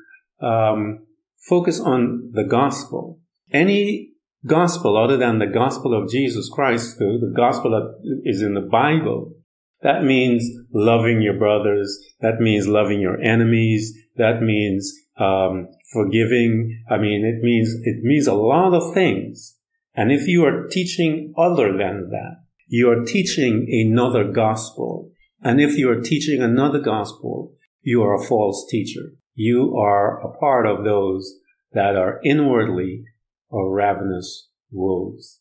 um, 0.43 1.07
focus 1.49 1.81
on 1.81 2.31
the 2.33 2.45
gospel. 2.45 3.21
Any 3.53 4.10
gospel 4.47 4.97
other 4.97 5.17
than 5.17 5.39
the 5.39 5.47
gospel 5.47 5.95
of 5.95 6.11
Jesus 6.11 6.49
Christ, 6.49 6.99
the, 6.99 7.19
the 7.21 7.33
gospel 7.37 7.71
that 7.73 8.21
is 8.25 8.43
in 8.43 8.55
the 8.55 8.61
Bible, 8.61 9.35
that 9.83 10.05
means 10.05 10.45
loving 10.73 11.23
your 11.23 11.39
brothers. 11.39 11.99
That 12.21 12.41
means 12.41 12.69
loving 12.69 13.01
your 13.01 13.21
enemies. 13.21 13.95
That 14.17 14.43
means 14.43 14.93
um, 15.19 15.69
forgiving. 15.93 16.85
I 16.91 16.99
mean, 16.99 17.25
it 17.25 17.43
means 17.43 17.75
it 17.83 18.03
means 18.03 18.27
a 18.27 18.35
lot 18.35 18.75
of 18.75 18.93
things. 18.93 19.57
And 19.95 20.13
if 20.13 20.29
you 20.29 20.45
are 20.45 20.69
teaching 20.69 21.35
other 21.37 21.73
than 21.77 22.11
that, 22.11 22.43
you 22.69 22.91
are 22.91 23.05
teaching 23.05 23.67
another 23.69 24.25
gospel. 24.25 25.11
And 25.43 25.61
if 25.61 25.79
you 25.79 25.91
are 25.91 26.01
teaching 26.01 26.43
another 26.43 26.79
gospel, 26.79 27.55
you 27.83 28.03
are 28.03 28.15
a 28.15 28.25
false 28.25 28.67
teacher. 28.71 29.13
You 29.35 29.77
are 29.79 30.21
a 30.21 30.37
part 30.39 30.67
of 30.67 30.85
those 30.85 31.39
that 31.73 31.97
are 31.97 32.21
inwardly 32.25 33.05
or 33.51 33.75
ravenous 33.75 34.49
wolves. 34.71 35.41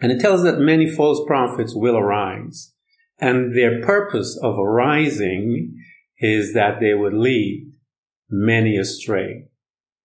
And 0.00 0.12
it 0.12 0.20
tells 0.20 0.42
that 0.42 0.58
many 0.58 0.90
false 0.90 1.20
prophets 1.26 1.74
will 1.74 1.96
arise. 1.96 2.72
And 3.18 3.56
their 3.56 3.80
purpose 3.80 4.38
of 4.42 4.58
arising 4.58 5.74
is 6.18 6.52
that 6.54 6.80
they 6.80 6.94
would 6.94 7.14
lead 7.14 7.72
many 8.28 8.76
astray. 8.76 9.46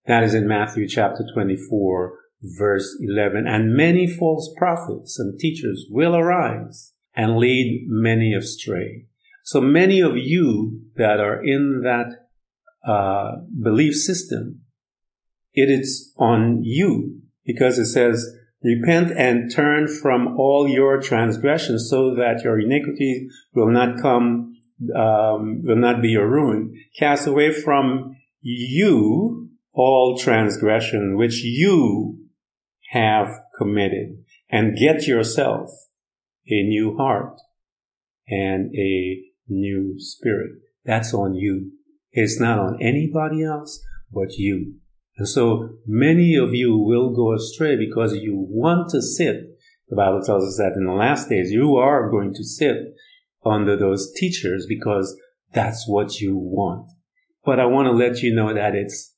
That 0.06 0.24
is 0.24 0.34
in 0.34 0.48
Matthew 0.48 0.88
chapter 0.88 1.26
24, 1.34 2.14
verse 2.42 2.98
11. 3.02 3.48
And 3.48 3.76
many 3.76 4.08
false 4.08 4.54
prophets 4.58 5.20
and 5.20 5.38
teachers 5.40 5.86
will 5.90 6.16
arise 6.16 6.94
and 7.14 7.38
lead 7.38 7.86
many 7.88 8.34
astray. 8.34 9.06
So 9.44 9.60
many 9.60 10.00
of 10.02 10.16
you 10.16 10.82
that 10.96 11.20
are 11.20 11.44
in 11.44 11.82
that 11.84 12.28
uh, 12.88 13.42
belief 13.62 13.96
system, 13.96 14.62
it 15.54 15.70
is 15.70 16.14
on 16.18 16.62
you 16.64 17.21
because 17.46 17.78
it 17.78 17.88
says 17.88 18.36
Repent 18.64 19.12
and 19.18 19.52
turn 19.52 19.88
from 19.88 20.40
all 20.40 20.68
your 20.68 21.02
transgressions 21.02 21.90
so 21.90 22.14
that 22.16 22.44
your 22.44 22.60
iniquity 22.60 23.28
will 23.56 23.72
not 23.72 24.00
come, 24.00 24.56
um, 24.96 25.64
will 25.64 25.78
not 25.78 26.02
be 26.02 26.10
your 26.10 26.30
ruin. 26.30 26.80
Cast 26.98 27.26
away 27.26 27.52
from 27.52 28.16
you 28.42 29.50
all 29.74 30.18
transgression 30.18 31.18
which 31.18 31.44
you 31.44 32.20
have 32.92 33.32
committed 33.58 34.24
and 34.50 34.78
get 34.78 35.08
yourself 35.08 35.72
a 36.48 36.62
new 36.62 36.96
heart 36.98 37.40
and 38.28 38.72
a 38.76 39.24
new 39.48 39.96
spirit. 39.98 40.52
That's 40.86 41.16
on 41.16 41.34
you. 41.34 41.72
It's 42.12 42.40
not 42.40 42.60
on 42.60 42.78
anybody 42.80 43.44
else 43.44 43.84
but 44.14 44.34
you. 44.34 44.76
And 45.18 45.28
so 45.28 45.70
many 45.86 46.36
of 46.36 46.54
you 46.54 46.78
will 46.78 47.14
go 47.14 47.34
astray 47.34 47.76
because 47.76 48.16
you 48.16 48.36
want 48.36 48.90
to 48.90 49.02
sit. 49.02 49.58
The 49.90 49.96
Bible 49.96 50.22
tells 50.24 50.46
us 50.48 50.58
that 50.58 50.78
in 50.78 50.86
the 50.86 50.94
last 50.94 51.30
days 51.30 51.52
you 51.52 51.76
are 51.76 52.10
going 52.10 52.34
to 52.34 52.44
sit 52.44 52.78
under 53.46 53.76
those 53.76 54.12
teachers 54.14 54.66
because 54.68 55.18
that's 55.54 55.88
what 55.88 56.20
you 56.20 56.38
want. 56.38 56.90
But 57.44 57.60
I 57.60 57.66
want 57.66 57.88
to 57.88 57.92
let 57.92 58.22
you 58.22 58.34
know 58.34 58.54
that 58.54 58.76
it's 58.76 59.16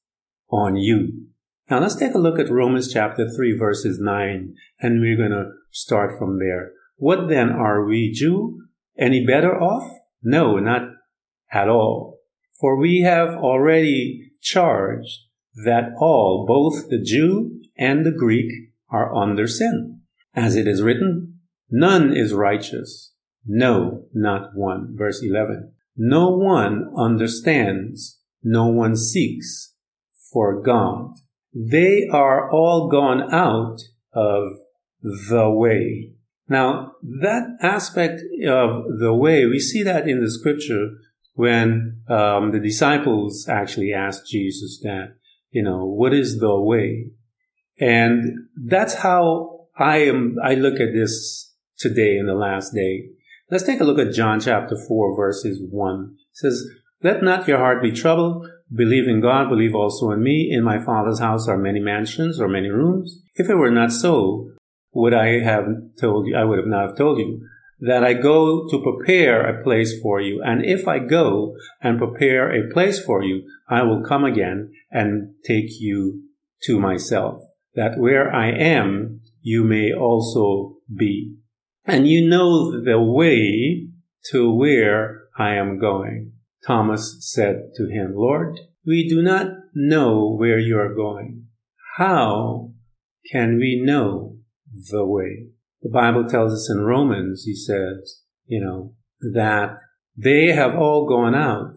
on 0.50 0.76
you. 0.76 1.28
Now 1.70 1.80
let's 1.80 1.96
take 1.96 2.14
a 2.14 2.20
look 2.20 2.40
at 2.40 2.50
Romans 2.50 2.92
chapter 2.92 3.30
3 3.30 3.58
verses 3.58 4.00
9 4.00 4.56
and 4.80 5.02
we're 5.02 5.18
going 5.18 5.32
to 5.32 5.52
start 5.72 6.18
from 6.18 6.40
there. 6.40 6.72
What 6.98 7.30
then 7.30 7.50
are 7.50 7.86
we 7.86 8.12
Jew 8.12 8.62
any 8.98 9.26
better 9.26 9.60
off? 9.60 9.90
No, 10.22 10.58
not 10.60 10.90
at 11.52 11.70
all. 11.70 12.20
For 12.60 12.78
we 12.78 13.02
have 13.02 13.30
already 13.30 14.32
charged 14.42 15.20
that 15.56 15.92
all, 16.00 16.46
both 16.48 16.90
the 16.90 17.02
Jew 17.02 17.62
and 17.78 18.06
the 18.06 18.12
Greek, 18.12 18.52
are 18.90 19.14
under 19.14 19.48
sin. 19.48 20.02
As 20.36 20.56
it 20.56 20.68
is 20.68 20.82
written, 20.82 21.40
none 21.70 22.16
is 22.16 22.34
righteous. 22.34 23.14
No, 23.46 24.06
not 24.14 24.56
one. 24.56 24.96
Verse 24.96 25.22
11. 25.24 25.74
No 25.98 26.30
one 26.30 26.92
understands. 26.96 28.20
No 28.44 28.68
one 28.68 28.96
seeks. 28.96 29.74
for 30.34 30.60
God. 30.62 31.12
They 31.54 32.08
are 32.12 32.50
all 32.52 32.90
gone 32.90 33.32
out 33.32 33.80
of 34.14 34.54
the 35.02 35.50
way. 35.50 36.14
Now, 36.50 36.94
that 37.04 37.58
aspect 37.62 38.22
of 38.48 39.00
the 39.00 39.14
way, 39.14 39.46
we 39.46 39.60
see 39.60 39.84
that 39.84 40.10
in 40.10 40.22
the 40.22 40.32
scripture 40.32 40.90
when 41.36 42.02
um, 42.08 42.52
the 42.52 42.60
disciples 42.60 43.48
actually 43.48 43.94
asked 43.94 44.30
Jesus 44.30 44.80
that, 44.84 45.16
you 45.54 45.64
know, 45.64 45.86
what 45.86 46.14
is 46.14 46.40
the 46.40 46.60
way? 46.60 47.12
And 47.80 48.48
that's 48.68 48.96
how 48.96 49.68
I 49.78 50.00
am, 50.00 50.36
I 50.44 50.56
look 50.56 50.80
at 50.80 50.94
this 50.94 51.54
today 51.78 52.18
in 52.18 52.26
the 52.26 52.34
last 52.34 52.74
day. 52.74 53.10
Let's 53.50 53.64
take 53.64 53.80
a 53.80 53.84
look 53.84 54.00
at 54.00 54.14
John 54.14 54.40
chapter 54.40 54.76
4 54.88 55.16
verses 55.16 55.62
1. 55.62 56.16
It 56.16 56.38
says, 56.38 56.68
let 57.04 57.22
not 57.22 57.48
your 57.48 57.58
heart 57.58 57.84
be 57.84 57.92
troubled. 57.92 58.48
Believe 58.74 59.08
in 59.08 59.22
God, 59.22 59.50
believe 59.50 59.76
also 59.76 60.12
in 60.12 60.24
me. 60.24 60.50
In 60.52 60.64
my 60.64 60.84
Father's 60.84 61.20
house 61.20 61.48
are 61.48 61.58
many 61.58 61.80
mansions 61.80 62.40
or 62.40 62.48
many 62.48 62.70
rooms. 62.70 63.22
If 63.36 63.50
it 63.50 63.56
were 63.56 63.70
not 63.70 63.92
so, 63.92 64.50
would 64.94 65.14
I 65.14 65.40
have 65.40 65.66
told 66.00 66.28
you, 66.28 66.36
I 66.36 66.46
would 66.46 66.58
have 66.58 66.68
not 66.68 66.88
have 66.88 66.98
told 66.98 67.20
you 67.20 67.46
that 67.86 68.04
I 68.04 68.14
go 68.14 68.68
to 68.70 68.82
prepare 68.82 69.42
a 69.42 69.62
place 69.62 70.00
for 70.02 70.22
you. 70.22 70.42
And 70.42 70.64
if 70.64 70.88
I 70.88 71.00
go 71.00 71.58
and 71.82 72.00
prepare 72.00 72.50
a 72.50 72.72
place 72.72 73.04
for 73.04 73.24
you, 73.24 73.44
I 73.68 73.84
will 73.84 74.04
come 74.04 74.24
again 74.24 74.72
and 74.90 75.34
take 75.44 75.82
you 75.82 76.24
to 76.64 76.80
myself, 76.80 77.42
that 77.76 77.98
where 77.98 78.34
I 78.34 78.52
am, 78.52 79.20
you 79.42 79.66
may 79.66 79.92
also 79.92 80.78
be. 80.96 81.36
And 81.84 82.08
you 82.08 82.26
know 82.26 82.82
the 82.82 83.02
way 83.02 83.88
to 84.32 84.54
where 84.54 85.24
I 85.38 85.56
am 85.56 85.78
going. 85.78 86.32
Thomas 86.66 87.18
said 87.20 87.72
to 87.76 87.88
him, 87.88 88.14
Lord, 88.16 88.62
we 88.86 89.10
do 89.10 89.22
not 89.22 89.48
know 89.74 90.34
where 90.34 90.60
you 90.60 90.80
are 90.80 90.96
going. 90.96 91.48
How 91.98 92.72
can 93.30 93.58
we 93.58 93.82
know 93.84 94.38
the 94.90 95.06
way? 95.06 95.48
The 95.84 95.90
Bible 95.90 96.26
tells 96.26 96.54
us 96.54 96.70
in 96.70 96.82
Romans, 96.82 97.44
he 97.44 97.54
says, 97.54 98.22
you 98.46 98.64
know, 98.64 98.96
that 99.34 99.78
they 100.16 100.48
have 100.48 100.76
all 100.76 101.08
gone 101.08 101.36
out 101.36 101.76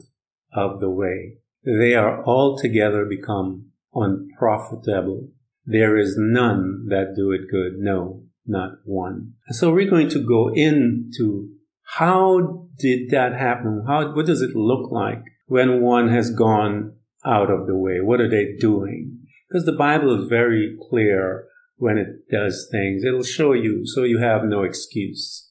of 0.53 0.81
the 0.81 0.91
way. 0.91 1.39
They 1.65 1.95
are 1.95 2.25
altogether 2.25 3.05
become 3.05 3.73
unprofitable. 3.95 5.29
There 5.65 5.97
is 5.97 6.15
none 6.17 6.87
that 6.89 7.15
do 7.17 7.33
it 7.33 7.51
good. 7.51 7.79
No, 7.79 8.23
not 8.47 8.79
one. 8.85 9.35
So 9.51 9.73
we're 9.73 9.91
going 9.91 10.11
to 10.11 10.25
go 10.25 10.53
into 10.55 11.49
how 11.83 12.69
did 12.79 13.11
that 13.11 13.33
happen? 13.33 13.85
How, 13.87 14.15
what 14.15 14.27
does 14.27 14.43
it 14.43 14.55
look 14.55 14.93
like 14.93 15.23
when 15.47 15.81
one 15.81 16.09
has 16.09 16.31
gone 16.31 16.95
out 17.25 17.51
of 17.51 17.67
the 17.67 17.77
way? 17.77 18.01
What 18.01 18.21
are 18.21 18.31
they 18.31 18.55
doing? 18.61 19.19
Because 19.49 19.67
the 19.67 19.73
Bible 19.73 20.23
is 20.23 20.29
very 20.29 20.77
clear 20.89 21.47
when 21.77 21.99
it 21.99 22.29
does 22.31 22.69
things. 22.71 23.05
It'll 23.05 23.23
show 23.23 23.53
you 23.53 23.87
so 23.87 24.05
you 24.05 24.19
have 24.19 24.45
no 24.45 24.63
excuse. 24.63 25.51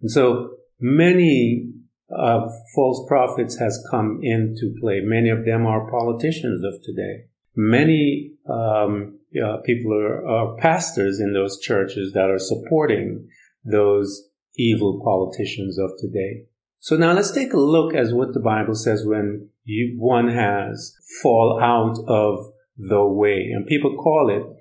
And 0.00 0.10
so 0.10 0.56
many 0.80 1.70
of 2.10 2.50
false 2.74 3.06
prophets 3.08 3.56
has 3.58 3.82
come 3.90 4.20
into 4.22 4.74
play. 4.80 5.00
Many 5.02 5.30
of 5.30 5.44
them 5.44 5.66
are 5.66 5.90
politicians 5.90 6.62
of 6.64 6.82
today. 6.82 7.26
Many 7.54 8.32
um, 8.48 9.18
uh, 9.42 9.58
people 9.64 9.94
are, 9.94 10.26
are 10.26 10.56
pastors 10.56 11.20
in 11.20 11.32
those 11.32 11.60
churches 11.60 12.12
that 12.12 12.30
are 12.30 12.38
supporting 12.38 13.28
those 13.64 14.28
evil 14.56 15.00
politicians 15.02 15.78
of 15.78 15.92
today. 15.98 16.44
So 16.80 16.96
now 16.96 17.12
let's 17.12 17.30
take 17.30 17.52
a 17.52 17.60
look 17.60 17.94
at 17.94 18.12
what 18.12 18.34
the 18.34 18.40
Bible 18.40 18.74
says 18.74 19.06
when 19.06 19.48
you, 19.64 19.94
one 19.98 20.28
has 20.28 20.94
fall 21.22 21.60
out 21.62 21.96
of 22.08 22.52
the 22.76 23.04
way. 23.04 23.50
And 23.54 23.66
people 23.66 23.94
call 23.96 24.30
it 24.30 24.51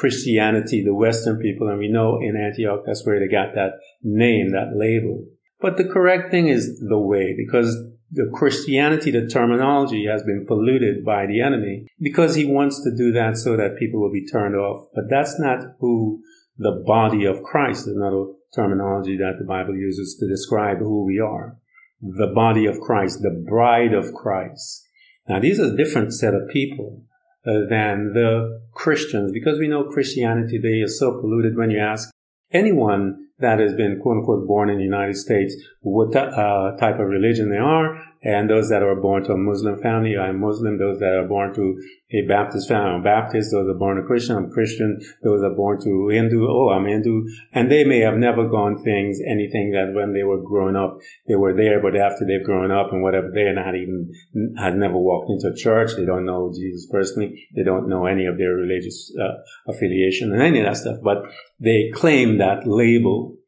Christianity, 0.00 0.82
the 0.82 0.94
Western 0.94 1.38
people. 1.38 1.68
And 1.68 1.78
we 1.78 1.92
know 1.92 2.18
in 2.22 2.34
Antioch, 2.34 2.84
that's 2.86 3.04
where 3.04 3.20
they 3.20 3.28
got 3.28 3.54
that 3.54 3.72
name, 4.02 4.52
that 4.52 4.74
label. 4.74 5.26
But 5.60 5.76
the 5.76 5.84
correct 5.84 6.30
thing 6.30 6.48
is 6.48 6.80
the 6.80 6.98
way 6.98 7.34
because 7.36 7.76
the 8.10 8.30
Christianity, 8.32 9.10
the 9.10 9.28
terminology 9.28 10.06
has 10.10 10.22
been 10.22 10.46
polluted 10.48 11.04
by 11.04 11.26
the 11.26 11.42
enemy 11.42 11.86
because 12.00 12.34
he 12.34 12.46
wants 12.46 12.82
to 12.82 12.96
do 12.96 13.12
that 13.12 13.36
so 13.36 13.58
that 13.58 13.76
people 13.78 14.00
will 14.00 14.10
be 14.10 14.26
turned 14.26 14.56
off. 14.56 14.88
But 14.94 15.04
that's 15.10 15.38
not 15.38 15.76
who 15.80 16.22
the 16.56 16.82
body 16.86 17.26
of 17.26 17.42
Christ 17.42 17.86
is, 17.86 17.94
not 17.94 18.14
a 18.14 18.32
terminology 18.54 19.18
that 19.18 19.34
the 19.38 19.44
Bible 19.46 19.76
uses 19.76 20.16
to 20.18 20.26
describe 20.26 20.78
who 20.78 21.04
we 21.04 21.20
are. 21.20 21.58
The 22.00 22.32
body 22.34 22.64
of 22.64 22.80
Christ, 22.80 23.20
the 23.20 23.44
bride 23.46 23.92
of 23.92 24.14
Christ. 24.14 24.82
Now 25.28 25.40
these 25.40 25.60
are 25.60 25.74
a 25.74 25.76
different 25.76 26.14
set 26.14 26.32
of 26.32 26.48
people 26.48 27.04
than 27.44 28.12
the 28.14 28.60
Christians. 28.72 29.32
Because 29.32 29.58
we 29.58 29.68
know 29.68 29.84
Christianity 29.84 30.58
today 30.58 30.80
is 30.80 30.98
so 30.98 31.20
polluted. 31.20 31.56
When 31.56 31.70
you 31.70 31.78
ask 31.78 32.10
anyone 32.52 33.28
that 33.38 33.58
has 33.58 33.74
been 33.74 34.00
quote 34.00 34.18
unquote 34.18 34.46
born 34.46 34.70
in 34.70 34.78
the 34.78 34.84
United 34.84 35.16
States 35.16 35.54
what 35.80 36.14
uh, 36.14 36.76
type 36.76 36.98
of 36.98 37.08
religion 37.08 37.50
they 37.50 37.56
are 37.56 38.02
and 38.22 38.50
those 38.50 38.68
that 38.68 38.82
are 38.82 38.96
born 38.96 39.24
to 39.24 39.32
a 39.32 39.36
Muslim 39.36 39.80
family, 39.80 40.16
I'm 40.16 40.40
Muslim. 40.40 40.78
Those 40.78 40.98
that 41.00 41.14
are 41.14 41.26
born 41.26 41.54
to 41.54 41.80
a 42.12 42.26
Baptist 42.28 42.68
family, 42.68 42.90
I'm 42.90 43.02
Baptist. 43.02 43.50
Those 43.50 43.66
that 43.66 43.72
are 43.72 43.78
born 43.78 43.96
to 43.96 44.02
Christian, 44.02 44.36
I'm 44.36 44.50
Christian. 44.50 45.00
Those 45.22 45.40
that 45.40 45.52
are 45.52 45.56
born 45.56 45.80
to 45.84 46.08
Hindu, 46.08 46.46
oh, 46.46 46.68
I'm 46.68 46.84
Hindu. 46.84 47.24
And 47.52 47.70
they 47.70 47.84
may 47.84 48.00
have 48.00 48.18
never 48.18 48.46
gone 48.46 48.82
things, 48.82 49.20
anything 49.26 49.72
that 49.72 49.94
when 49.94 50.12
they 50.12 50.22
were 50.22 50.42
growing 50.42 50.76
up, 50.76 50.98
they 51.28 51.36
were 51.36 51.54
there, 51.54 51.80
but 51.80 51.96
after 51.96 52.26
they've 52.26 52.44
grown 52.44 52.70
up 52.70 52.92
and 52.92 53.02
whatever, 53.02 53.30
they're 53.32 53.54
not 53.54 53.74
even, 53.74 54.12
had 54.58 54.76
never 54.76 54.98
walked 54.98 55.30
into 55.30 55.48
a 55.48 55.56
church. 55.56 55.92
They 55.96 56.04
don't 56.04 56.26
know 56.26 56.52
Jesus 56.54 56.88
personally. 56.90 57.48
They 57.56 57.62
don't 57.62 57.88
know 57.88 58.04
any 58.04 58.26
of 58.26 58.36
their 58.36 58.52
religious 58.52 59.10
uh, 59.18 59.40
affiliation 59.66 60.32
and 60.34 60.42
any 60.42 60.60
of 60.60 60.66
that 60.66 60.76
stuff, 60.76 60.98
but 61.02 61.24
they 61.58 61.90
claim 61.94 62.36
that 62.38 62.66
label 62.66 63.39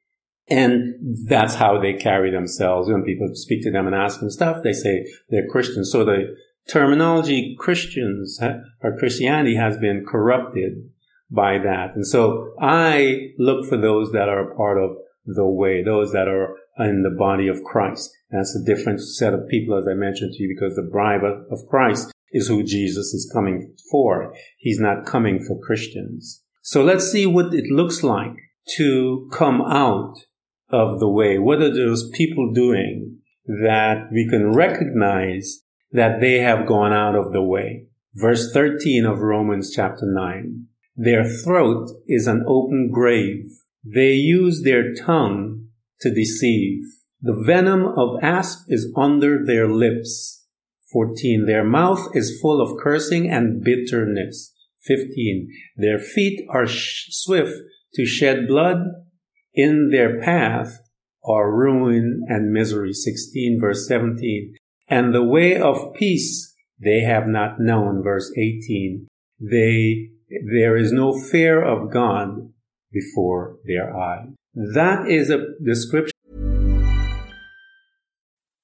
and 0.53 0.95
that's 1.27 1.55
how 1.55 1.81
they 1.81 1.95
carry 1.95 2.31
themselves. 2.31 2.91
When 2.91 3.05
people 3.05 3.31
speak 3.33 3.63
to 3.63 3.73
them 3.73 3.87
and 3.87 3.97
ask 3.97 4.21
them 4.21 4.29
stuff, 4.29 4.63
they 4.63 4.75
say 4.75 5.07
they're 5.31 5.49
Christians. 5.49 5.91
So 5.91 6.05
the 6.05 6.37
terminology 6.69 7.57
Christians 7.59 8.39
or 8.83 8.97
Christianity 8.99 9.57
has 9.57 9.79
been 9.79 10.05
corrupted 10.07 10.91
by 11.31 11.57
that. 11.57 11.95
And 11.95 12.07
so 12.07 12.53
I 12.61 13.31
look 13.39 13.67
for 13.67 13.79
those 13.79 14.13
that 14.13 14.29
are 14.29 14.55
part 14.55 14.77
of 14.77 14.91
the 15.25 15.47
way, 15.47 15.83
those 15.83 16.13
that 16.13 16.29
are 16.29 16.55
in 16.79 17.03
the 17.03 17.17
body 17.19 17.49
of 17.49 17.65
Christ. 17.65 18.11
That's 18.31 18.55
a 18.55 18.65
different 18.65 19.01
set 19.01 19.33
of 19.33 19.49
people, 19.49 19.79
as 19.79 19.89
I 19.89 19.95
mentioned 19.95 20.35
to 20.35 20.43
you, 20.43 20.55
because 20.55 20.77
the 20.77 20.83
bride 20.83 21.23
of 21.25 21.67
Christ 21.71 22.13
is 22.33 22.49
who 22.49 22.63
Jesus 22.63 23.15
is 23.15 23.31
coming 23.33 23.75
for. 23.91 24.35
He's 24.59 24.81
not 24.81 25.07
coming 25.07 25.43
for 25.43 25.59
Christians. 25.59 26.43
So 26.61 26.85
let's 26.85 27.11
see 27.11 27.25
what 27.25 27.55
it 27.55 27.71
looks 27.71 28.03
like 28.03 28.37
to 28.77 29.31
come 29.33 29.63
out 29.63 30.15
of 30.73 30.99
the 30.99 31.09
way? 31.09 31.39
What 31.39 31.61
are 31.61 31.75
those 31.75 32.11
people 32.11 32.53
doing 32.53 33.19
that 33.47 34.09
we 34.13 34.29
can 34.29 34.53
recognize 34.53 35.63
that 35.91 36.21
they 36.21 36.39
have 36.39 36.67
gone 36.67 36.93
out 36.93 37.15
of 37.15 37.33
the 37.33 37.43
way? 37.43 37.87
Verse 38.15 38.53
13 38.53 39.05
of 39.05 39.21
Romans 39.21 39.73
chapter 39.75 40.05
9. 40.05 40.67
Their 40.97 41.25
throat 41.25 41.89
is 42.07 42.27
an 42.27 42.45
open 42.47 42.91
grave. 42.93 43.47
They 43.85 44.13
use 44.13 44.63
their 44.63 44.95
tongue 44.95 45.69
to 46.01 46.15
deceive. 46.15 46.83
The 47.21 47.41
venom 47.47 47.87
of 47.97 48.23
asp 48.23 48.65
is 48.69 48.93
under 48.97 49.45
their 49.45 49.69
lips. 49.69 50.47
14. 50.93 51.47
Their 51.47 51.65
mouth 51.65 52.09
is 52.15 52.39
full 52.41 52.61
of 52.61 52.79
cursing 52.83 53.31
and 53.31 53.63
bitterness. 53.63 54.53
15. 54.85 55.49
Their 55.77 55.99
feet 55.99 56.45
are 56.51 56.67
sh- 56.67 57.07
swift 57.11 57.55
to 57.95 58.05
shed 58.05 58.49
blood 58.49 58.79
in 59.55 59.91
their 59.91 60.21
path 60.21 60.79
are 61.25 61.55
ruin 61.55 62.25
and 62.29 62.53
misery. 62.53 62.93
16 62.93 63.59
verse 63.61 63.87
17. 63.87 64.55
And 64.89 65.15
the 65.15 65.25
way 65.25 65.57
of 65.57 65.95
peace 65.95 66.53
they 66.83 67.01
have 67.01 67.27
not 67.27 67.61
known. 67.61 68.03
Verse 68.03 68.31
18. 68.37 69.07
They, 69.41 70.11
there 70.29 70.77
is 70.77 70.93
no 70.93 71.19
fear 71.19 71.63
of 71.63 71.93
God 71.93 72.53
before 72.93 73.57
their 73.65 73.97
eyes. 73.97 74.29
That 74.55 75.09
is 75.09 75.31
a 75.31 75.47
description. 75.65 76.13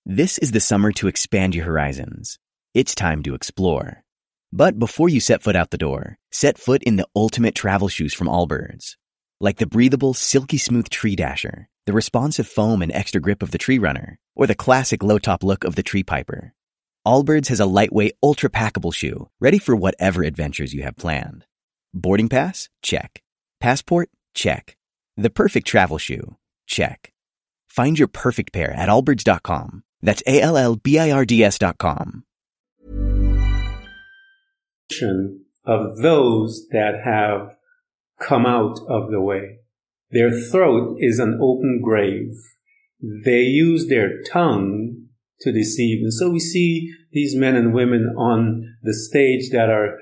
This 0.04 0.38
is 0.38 0.52
the 0.52 0.60
summer 0.60 0.92
to 0.92 1.08
expand 1.08 1.54
your 1.54 1.66
horizons. 1.66 2.38
It's 2.74 2.94
time 2.94 3.22
to 3.24 3.34
explore. 3.34 4.02
But 4.52 4.78
before 4.78 5.08
you 5.08 5.20
set 5.20 5.42
foot 5.42 5.56
out 5.56 5.70
the 5.70 5.78
door, 5.78 6.18
set 6.32 6.58
foot 6.58 6.82
in 6.82 6.96
the 6.96 7.06
ultimate 7.14 7.54
travel 7.54 7.88
shoes 7.88 8.14
from 8.14 8.26
Allbirds. 8.26 8.96
Like 9.40 9.58
the 9.58 9.66
breathable, 9.66 10.14
silky 10.14 10.58
smooth 10.58 10.88
Tree 10.88 11.14
Dasher, 11.14 11.68
the 11.86 11.92
responsive 11.92 12.48
foam 12.48 12.82
and 12.82 12.90
extra 12.90 13.20
grip 13.20 13.40
of 13.40 13.52
the 13.52 13.58
Tree 13.58 13.78
Runner, 13.78 14.18
or 14.34 14.48
the 14.48 14.56
classic 14.56 15.00
low 15.02 15.18
top 15.18 15.44
look 15.44 15.62
of 15.62 15.76
the 15.76 15.82
Tree 15.84 16.02
Piper. 16.02 16.54
Allbirds 17.06 17.46
has 17.46 17.60
a 17.60 17.66
lightweight, 17.66 18.16
ultra 18.20 18.50
packable 18.50 18.92
shoe, 18.92 19.28
ready 19.38 19.58
for 19.58 19.76
whatever 19.76 20.24
adventures 20.24 20.74
you 20.74 20.82
have 20.82 20.96
planned. 20.96 21.44
Boarding 21.94 22.28
pass? 22.28 22.68
Check. 22.82 23.22
Passport? 23.60 24.10
Check. 24.34 24.76
The 25.16 25.30
perfect 25.30 25.68
travel 25.68 25.98
shoe? 25.98 26.36
Check. 26.66 27.12
Find 27.68 27.96
your 27.96 28.08
perfect 28.08 28.52
pair 28.52 28.72
at 28.72 28.88
allbirds.com. 28.88 29.84
That's 30.02 30.22
A 30.26 30.40
L 30.40 30.56
L 30.56 30.74
B 30.74 30.98
I 30.98 31.12
R 31.12 31.24
D 31.24 31.44
S.com. 31.44 32.24
of 35.64 35.98
those 35.98 36.66
that 36.70 37.02
have 37.04 37.57
come 38.20 38.46
out 38.46 38.78
of 38.88 39.10
the 39.10 39.20
way. 39.20 39.58
Their 40.10 40.30
throat 40.30 40.96
is 41.00 41.18
an 41.18 41.38
open 41.42 41.80
grave. 41.82 42.32
They 43.24 43.42
use 43.42 43.88
their 43.88 44.22
tongue 44.22 45.08
to 45.40 45.52
deceive. 45.52 46.02
And 46.02 46.12
so 46.12 46.30
we 46.30 46.40
see 46.40 46.92
these 47.12 47.36
men 47.36 47.54
and 47.54 47.72
women 47.72 48.14
on 48.16 48.64
the 48.82 48.94
stage 48.94 49.50
that 49.50 49.68
are 49.68 49.98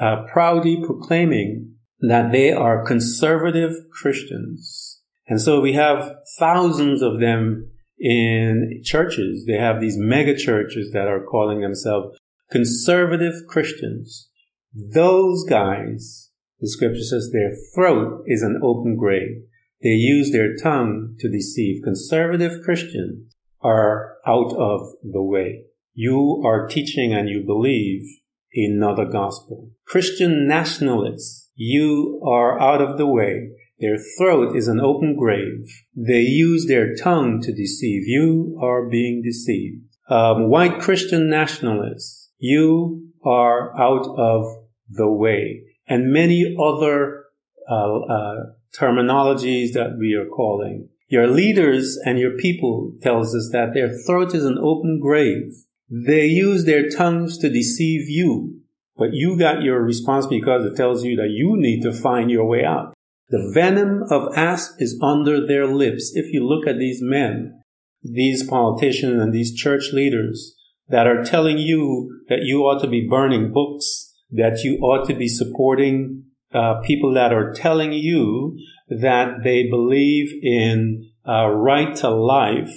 uh, 0.00 0.24
proudly 0.32 0.82
proclaiming 0.84 1.74
that 2.00 2.32
they 2.32 2.52
are 2.52 2.84
conservative 2.84 3.74
Christians. 3.92 5.00
And 5.28 5.40
so 5.40 5.60
we 5.60 5.74
have 5.74 6.16
thousands 6.38 7.00
of 7.00 7.20
them 7.20 7.70
in 7.98 8.82
churches. 8.84 9.44
They 9.46 9.56
have 9.56 9.80
these 9.80 9.96
mega 9.96 10.36
churches 10.36 10.90
that 10.92 11.06
are 11.06 11.24
calling 11.24 11.60
themselves 11.60 12.18
conservative 12.50 13.34
Christians. 13.48 14.28
Those 14.74 15.44
guys, 15.48 16.30
the 16.62 16.68
scripture 16.68 17.02
says 17.02 17.30
their 17.32 17.50
throat 17.74 18.22
is 18.26 18.42
an 18.42 18.60
open 18.62 18.96
grave. 18.96 19.42
They 19.82 19.90
use 19.90 20.30
their 20.30 20.54
tongue 20.54 21.16
to 21.18 21.28
deceive. 21.28 21.82
Conservative 21.82 22.62
Christians 22.64 23.34
are 23.60 24.14
out 24.24 24.54
of 24.56 24.92
the 25.02 25.22
way. 25.22 25.64
You 25.92 26.40
are 26.46 26.68
teaching 26.68 27.12
and 27.12 27.28
you 27.28 27.42
believe 27.44 28.06
another 28.54 29.04
gospel. 29.04 29.72
Christian 29.86 30.46
nationalists, 30.46 31.50
you 31.56 32.22
are 32.24 32.60
out 32.60 32.80
of 32.80 32.96
the 32.96 33.06
way. 33.06 33.50
Their 33.80 33.98
throat 34.16 34.54
is 34.54 34.68
an 34.68 34.78
open 34.78 35.16
grave. 35.16 35.66
They 35.96 36.20
use 36.20 36.66
their 36.66 36.94
tongue 36.94 37.40
to 37.42 37.52
deceive. 37.52 38.06
You 38.06 38.56
are 38.62 38.88
being 38.88 39.20
deceived. 39.24 39.82
Um, 40.08 40.48
white 40.48 40.80
Christian 40.80 41.28
nationalists, 41.28 42.30
you 42.38 43.08
are 43.24 43.76
out 43.76 44.06
of 44.16 44.46
the 44.88 45.10
way. 45.10 45.64
And 45.92 46.10
many 46.10 46.56
other 46.58 47.26
uh, 47.70 47.98
uh, 47.98 48.36
terminologies 48.74 49.74
that 49.74 49.98
we 49.98 50.14
are 50.14 50.24
calling. 50.24 50.88
Your 51.08 51.26
leaders 51.26 51.98
and 52.06 52.18
your 52.18 52.34
people 52.38 52.94
tells 53.02 53.34
us 53.34 53.50
that 53.52 53.74
their 53.74 53.90
throat 54.06 54.34
is 54.34 54.46
an 54.46 54.56
open 54.56 55.00
grave. 55.02 55.52
They 55.90 56.28
use 56.28 56.64
their 56.64 56.88
tongues 56.88 57.36
to 57.40 57.50
deceive 57.50 58.08
you, 58.08 58.62
but 58.96 59.10
you 59.12 59.38
got 59.38 59.60
your 59.60 59.82
response 59.82 60.26
because 60.26 60.64
it 60.64 60.76
tells 60.76 61.04
you 61.04 61.14
that 61.16 61.28
you 61.28 61.56
need 61.58 61.82
to 61.82 61.92
find 61.92 62.30
your 62.30 62.46
way 62.46 62.64
out. 62.64 62.94
The 63.28 63.50
venom 63.52 64.04
of 64.08 64.34
asp 64.34 64.76
is 64.78 64.98
under 65.02 65.46
their 65.46 65.66
lips. 65.66 66.12
If 66.14 66.32
you 66.32 66.48
look 66.48 66.66
at 66.66 66.78
these 66.78 67.02
men, 67.02 67.62
these 68.02 68.48
politicians 68.48 69.20
and 69.20 69.30
these 69.30 69.54
church 69.54 69.92
leaders 69.92 70.56
that 70.88 71.06
are 71.06 71.22
telling 71.22 71.58
you 71.58 72.22
that 72.30 72.44
you 72.44 72.62
ought 72.62 72.80
to 72.80 72.88
be 72.88 73.06
burning 73.06 73.52
books, 73.52 74.11
that 74.32 74.62
you 74.64 74.78
ought 74.78 75.06
to 75.06 75.14
be 75.14 75.28
supporting 75.28 76.24
uh, 76.52 76.80
people 76.80 77.14
that 77.14 77.32
are 77.32 77.52
telling 77.52 77.92
you 77.92 78.58
that 78.88 79.42
they 79.42 79.68
believe 79.68 80.32
in 80.42 81.10
uh, 81.26 81.48
right 81.48 81.94
to 81.96 82.10
life 82.10 82.74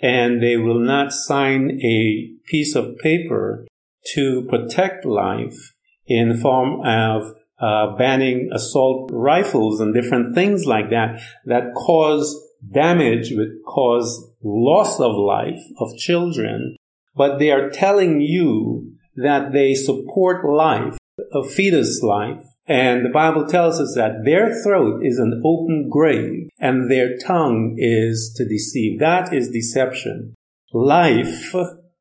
and 0.00 0.42
they 0.42 0.56
will 0.56 0.80
not 0.80 1.12
sign 1.12 1.80
a 1.82 2.30
piece 2.46 2.74
of 2.74 2.98
paper 2.98 3.66
to 4.14 4.46
protect 4.48 5.04
life 5.04 5.72
in 6.06 6.36
form 6.36 6.80
of 6.84 7.34
uh, 7.58 7.96
banning 7.96 8.50
assault 8.52 9.10
rifles 9.12 9.80
and 9.80 9.94
different 9.94 10.34
things 10.34 10.66
like 10.66 10.90
that 10.90 11.20
that 11.46 11.74
cause 11.74 12.46
damage, 12.72 13.32
would 13.32 13.62
cause 13.66 14.30
loss 14.42 15.00
of 15.00 15.14
life 15.14 15.60
of 15.78 15.96
children. 15.96 16.76
But 17.14 17.38
they 17.38 17.50
are 17.50 17.70
telling 17.70 18.20
you 18.20 18.92
that 19.16 19.52
they 19.52 19.74
support 19.74 20.44
life, 20.44 20.96
a 21.32 21.42
fetus 21.44 22.02
life. 22.02 22.42
And 22.68 23.04
the 23.04 23.10
Bible 23.10 23.46
tells 23.46 23.80
us 23.80 23.94
that 23.94 24.24
their 24.24 24.52
throat 24.62 25.00
is 25.04 25.18
an 25.18 25.40
open 25.44 25.88
grave 25.88 26.48
and 26.58 26.90
their 26.90 27.16
tongue 27.16 27.76
is 27.78 28.34
to 28.36 28.44
deceive. 28.44 28.98
That 28.98 29.32
is 29.32 29.50
deception. 29.50 30.34
Life 30.72 31.54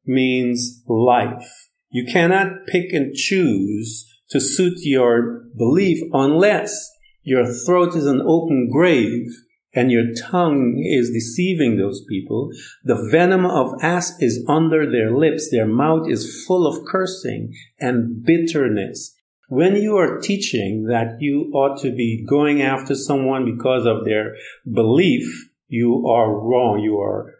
means 0.05 0.83
life. 0.87 1.69
You 1.89 2.05
cannot 2.11 2.65
pick 2.67 2.91
and 2.93 3.13
choose 3.13 4.11
to 4.31 4.39
suit 4.39 4.79
your 4.81 5.43
belief 5.55 5.99
unless 6.11 6.91
your 7.21 7.45
throat 7.45 7.95
is 7.95 8.05
an 8.05 8.21
open 8.25 8.69
grave 8.71 9.27
and 9.75 9.91
your 9.91 10.13
tongue 10.17 10.81
is 10.83 11.11
deceiving 11.11 11.77
those 11.77 12.03
people. 12.05 12.49
The 12.83 13.07
venom 13.11 13.45
of 13.45 13.73
asp 13.81 14.15
is 14.21 14.43
under 14.47 14.89
their 14.89 15.11
lips. 15.11 15.49
Their 15.51 15.67
mouth 15.67 16.09
is 16.09 16.45
full 16.47 16.65
of 16.65 16.85
cursing 16.85 17.53
and 17.79 18.23
bitterness. 18.23 19.13
When 19.49 19.75
you 19.75 19.97
are 19.97 20.19
teaching 20.19 20.85
that 20.89 21.17
you 21.19 21.51
ought 21.53 21.79
to 21.81 21.91
be 21.91 22.25
going 22.27 22.61
after 22.61 22.95
someone 22.95 23.45
because 23.45 23.85
of 23.85 24.05
their 24.05 24.35
belief, 24.71 25.51
you 25.67 26.07
are 26.07 26.33
wrong. 26.33 26.79
You 26.79 26.97
are 26.99 27.35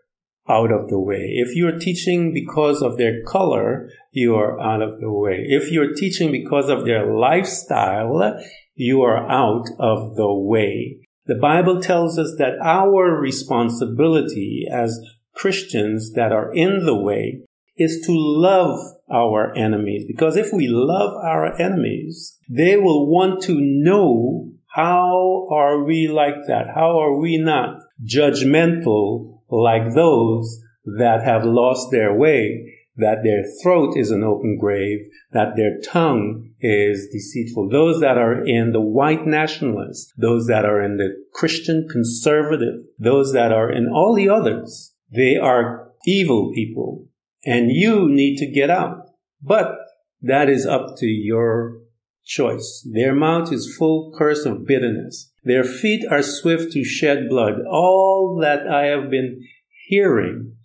out 0.48 0.72
of 0.72 0.90
the 0.90 1.00
way. 1.00 1.32
If 1.38 1.56
you're 1.56 1.80
teaching 1.80 2.34
because 2.34 2.82
of 2.84 2.98
their 2.98 3.24
color, 3.24 3.90
you 4.12 4.36
are 4.36 4.60
out 4.60 4.82
of 4.82 5.00
the 5.00 5.12
way. 5.12 5.46
If 5.48 5.72
you're 5.72 5.94
teaching 5.96 6.32
because 6.32 6.70
of 6.70 6.86
their 6.86 7.16
lifestyle, 7.16 8.40
you 8.76 9.02
are 9.02 9.28
out 9.28 9.66
of 9.80 10.16
the 10.16 10.32
way. 10.32 11.05
The 11.28 11.36
Bible 11.36 11.82
tells 11.82 12.20
us 12.20 12.36
that 12.38 12.60
our 12.62 13.20
responsibility 13.20 14.68
as 14.72 15.00
Christians 15.34 16.14
that 16.14 16.32
are 16.32 16.54
in 16.54 16.86
the 16.86 16.96
way 16.96 17.42
is 17.78 18.06
to 18.06 18.12
love 18.14 18.80
our 19.12 19.56
enemies. 19.56 20.06
Because 20.08 20.38
if 20.38 20.54
we 20.54 20.68
love 20.68 21.14
our 21.24 21.60
enemies, 21.60 22.38
they 22.50 22.78
will 22.78 23.10
want 23.10 23.42
to 23.44 23.58
know 23.60 24.52
how 24.68 25.48
are 25.52 25.84
we 25.84 26.08
like 26.08 26.48
that? 26.48 26.68
How 26.76 27.00
are 27.00 27.18
we 27.18 27.38
not 27.38 27.80
judgmental 28.04 29.40
like 29.50 29.94
those 29.94 30.62
that 30.98 31.24
have 31.24 31.44
lost 31.46 31.92
their 31.92 32.14
way, 32.14 32.75
that 32.98 33.24
their 33.24 33.44
throat 33.62 33.98
is 33.98 34.12
an 34.12 34.24
open 34.24 34.58
grave, 34.60 35.00
that 35.32 35.56
their 35.56 35.80
tongue 35.82 36.52
is 36.60 37.08
deceitful. 37.12 37.70
Those 37.70 38.00
that 38.00 38.18
are 38.18 38.46
in 38.46 38.72
the 38.72 38.82
white 38.82 39.26
nationalists, 39.26 40.14
those 40.18 40.48
that 40.48 40.66
are 40.66 40.82
in 40.82 40.98
the 40.98 41.10
Christian 41.34 41.88
conservative, 41.92 42.82
those 42.98 43.34
that 43.34 43.52
are 43.52 43.72
in 43.72 43.88
all 43.88 44.16
the 44.16 44.30
others, 44.30 44.94
they 45.12 45.36
are 45.36 45.92
evil 46.06 46.52
people 46.54 47.08
and 47.46 47.72
you 47.72 48.10
need 48.10 48.38
to 48.38 48.52
get 48.52 48.70
out. 48.70 49.06
But 49.42 49.76
that 50.22 50.50
is 50.50 50.66
up 50.66 50.98
to 50.98 51.06
your 51.06 51.80
choice. 52.26 52.88
Their 52.92 53.14
mouth 53.14 53.54
is 53.54 53.76
full 53.78 54.12
curse 54.18 54.46
of 54.46 54.66
bitterness. 54.66 55.32
Their 55.44 55.64
feet 55.64 56.04
are 56.10 56.24
swift 56.24 56.72
to 56.74 56.84
shed 56.84 57.30
blood. 57.30 57.54
All 57.70 58.40
that 58.42 58.68
I 58.68 58.86
have 58.86 59.12
been 59.12 59.46
hearing, 59.88 60.56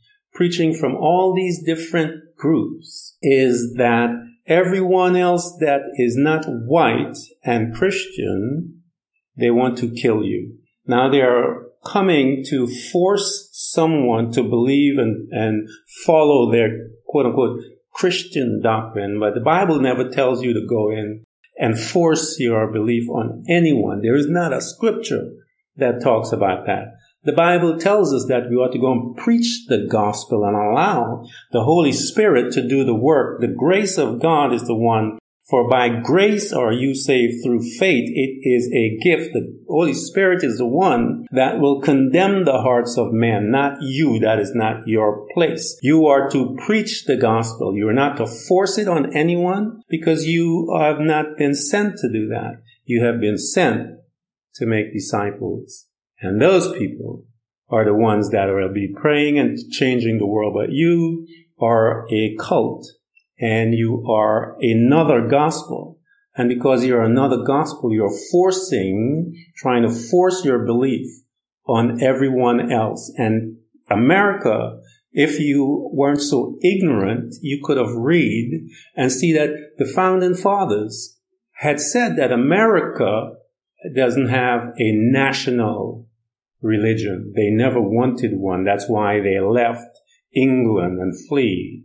preaching 0.40 0.72
from 0.72 0.96
all 0.96 1.34
these 1.34 1.62
different 1.62 2.14
groups, 2.34 3.14
is 3.20 3.74
that 3.76 4.08
everyone 4.46 5.14
else 5.14 5.54
that 5.60 5.82
is 5.98 6.16
not 6.16 6.46
white 6.64 7.14
and 7.44 7.74
Christian, 7.74 8.80
they 9.36 9.50
want 9.50 9.76
to 9.76 9.90
kill 9.90 10.24
you. 10.24 10.56
Now 10.86 11.10
they 11.10 11.20
are 11.20 11.66
coming 11.84 12.42
to 12.48 12.66
force 12.66 13.50
someone 13.52 14.32
to 14.32 14.42
believe 14.42 14.96
and, 14.96 15.30
and 15.30 15.68
follow 16.06 16.50
their 16.50 16.70
quote 17.06 17.26
unquote 17.26 17.60
Christian 17.92 18.62
doctrine, 18.62 19.20
but 19.20 19.34
the 19.34 19.40
Bible 19.40 19.78
never 19.78 20.08
tells 20.08 20.42
you 20.42 20.54
to 20.54 20.66
go 20.66 20.90
in 20.90 21.22
and 21.58 21.78
force 21.78 22.40
your 22.40 22.72
belief 22.72 23.10
on 23.10 23.44
anyone. 23.46 24.00
There 24.00 24.16
is 24.16 24.26
not 24.26 24.54
a 24.54 24.62
scripture 24.62 25.32
that 25.76 26.00
talks 26.02 26.32
about 26.32 26.64
that. 26.64 26.94
The 27.22 27.32
Bible 27.32 27.78
tells 27.78 28.14
us 28.14 28.26
that 28.28 28.48
we 28.48 28.56
ought 28.56 28.72
to 28.72 28.78
go 28.78 28.92
and 28.92 29.16
preach 29.16 29.66
the 29.68 29.86
gospel 29.90 30.44
and 30.44 30.56
allow 30.56 31.26
the 31.52 31.64
Holy 31.64 31.92
Spirit 31.92 32.52
to 32.54 32.66
do 32.66 32.84
the 32.84 32.94
work. 32.94 33.40
The 33.40 33.48
grace 33.48 33.98
of 33.98 34.20
God 34.20 34.54
is 34.54 34.66
the 34.66 34.74
one 34.74 35.18
for 35.50 35.68
by 35.68 35.88
grace 35.88 36.52
are 36.52 36.72
you 36.72 36.94
saved 36.94 37.42
through 37.42 37.62
faith. 37.62 38.08
It 38.14 38.48
is 38.48 38.70
a 38.72 38.96
gift. 39.02 39.32
The 39.32 39.52
Holy 39.68 39.94
Spirit 39.94 40.44
is 40.44 40.58
the 40.58 40.66
one 40.66 41.26
that 41.32 41.58
will 41.58 41.80
condemn 41.80 42.44
the 42.44 42.60
hearts 42.62 42.96
of 42.96 43.12
men, 43.12 43.50
not 43.50 43.78
you. 43.82 44.20
That 44.20 44.38
is 44.38 44.54
not 44.54 44.86
your 44.86 45.26
place. 45.34 45.76
You 45.82 46.06
are 46.06 46.30
to 46.30 46.56
preach 46.64 47.04
the 47.04 47.16
gospel. 47.16 47.76
You 47.76 47.88
are 47.88 47.92
not 47.92 48.16
to 48.18 48.28
force 48.28 48.78
it 48.78 48.86
on 48.86 49.12
anyone 49.12 49.82
because 49.88 50.24
you 50.24 50.72
have 50.78 51.00
not 51.00 51.36
been 51.36 51.56
sent 51.56 51.98
to 51.98 52.08
do 52.08 52.28
that. 52.28 52.62
You 52.84 53.04
have 53.04 53.20
been 53.20 53.36
sent 53.36 53.98
to 54.54 54.66
make 54.66 54.92
disciples. 54.92 55.88
And 56.20 56.40
those 56.40 56.72
people 56.76 57.24
are 57.68 57.84
the 57.84 57.94
ones 57.94 58.30
that 58.30 58.46
will 58.46 58.72
be 58.72 58.92
praying 58.94 59.38
and 59.38 59.58
changing 59.70 60.18
the 60.18 60.26
world. 60.26 60.54
But 60.54 60.72
you 60.72 61.26
are 61.60 62.06
a 62.12 62.36
cult 62.38 62.86
and 63.38 63.74
you 63.74 64.04
are 64.10 64.56
another 64.60 65.26
gospel. 65.28 65.98
And 66.36 66.48
because 66.48 66.84
you're 66.84 67.02
another 67.02 67.42
gospel, 67.44 67.92
you're 67.92 68.16
forcing, 68.30 69.34
trying 69.56 69.82
to 69.82 69.90
force 69.90 70.44
your 70.44 70.64
belief 70.64 71.06
on 71.66 72.02
everyone 72.02 72.72
else. 72.72 73.12
And 73.16 73.56
America 73.88 74.80
if 75.12 75.40
you 75.40 75.90
weren't 75.92 76.22
so 76.22 76.56
ignorant, 76.62 77.34
you 77.42 77.60
could 77.64 77.76
have 77.76 77.94
read 77.94 78.68
and 78.94 79.10
see 79.10 79.32
that 79.32 79.50
the 79.76 79.84
founding 79.84 80.34
fathers 80.34 81.18
had 81.54 81.80
said 81.80 82.16
that 82.16 82.32
America 82.32 83.32
doesn't 83.94 84.28
have 84.28 84.68
a 84.78 84.92
national 84.92 86.06
religion. 86.62 87.32
They 87.34 87.50
never 87.50 87.80
wanted 87.80 88.32
one. 88.34 88.64
That's 88.64 88.88
why 88.88 89.20
they 89.20 89.40
left 89.40 89.86
England 90.34 91.00
and 91.00 91.14
flee 91.28 91.84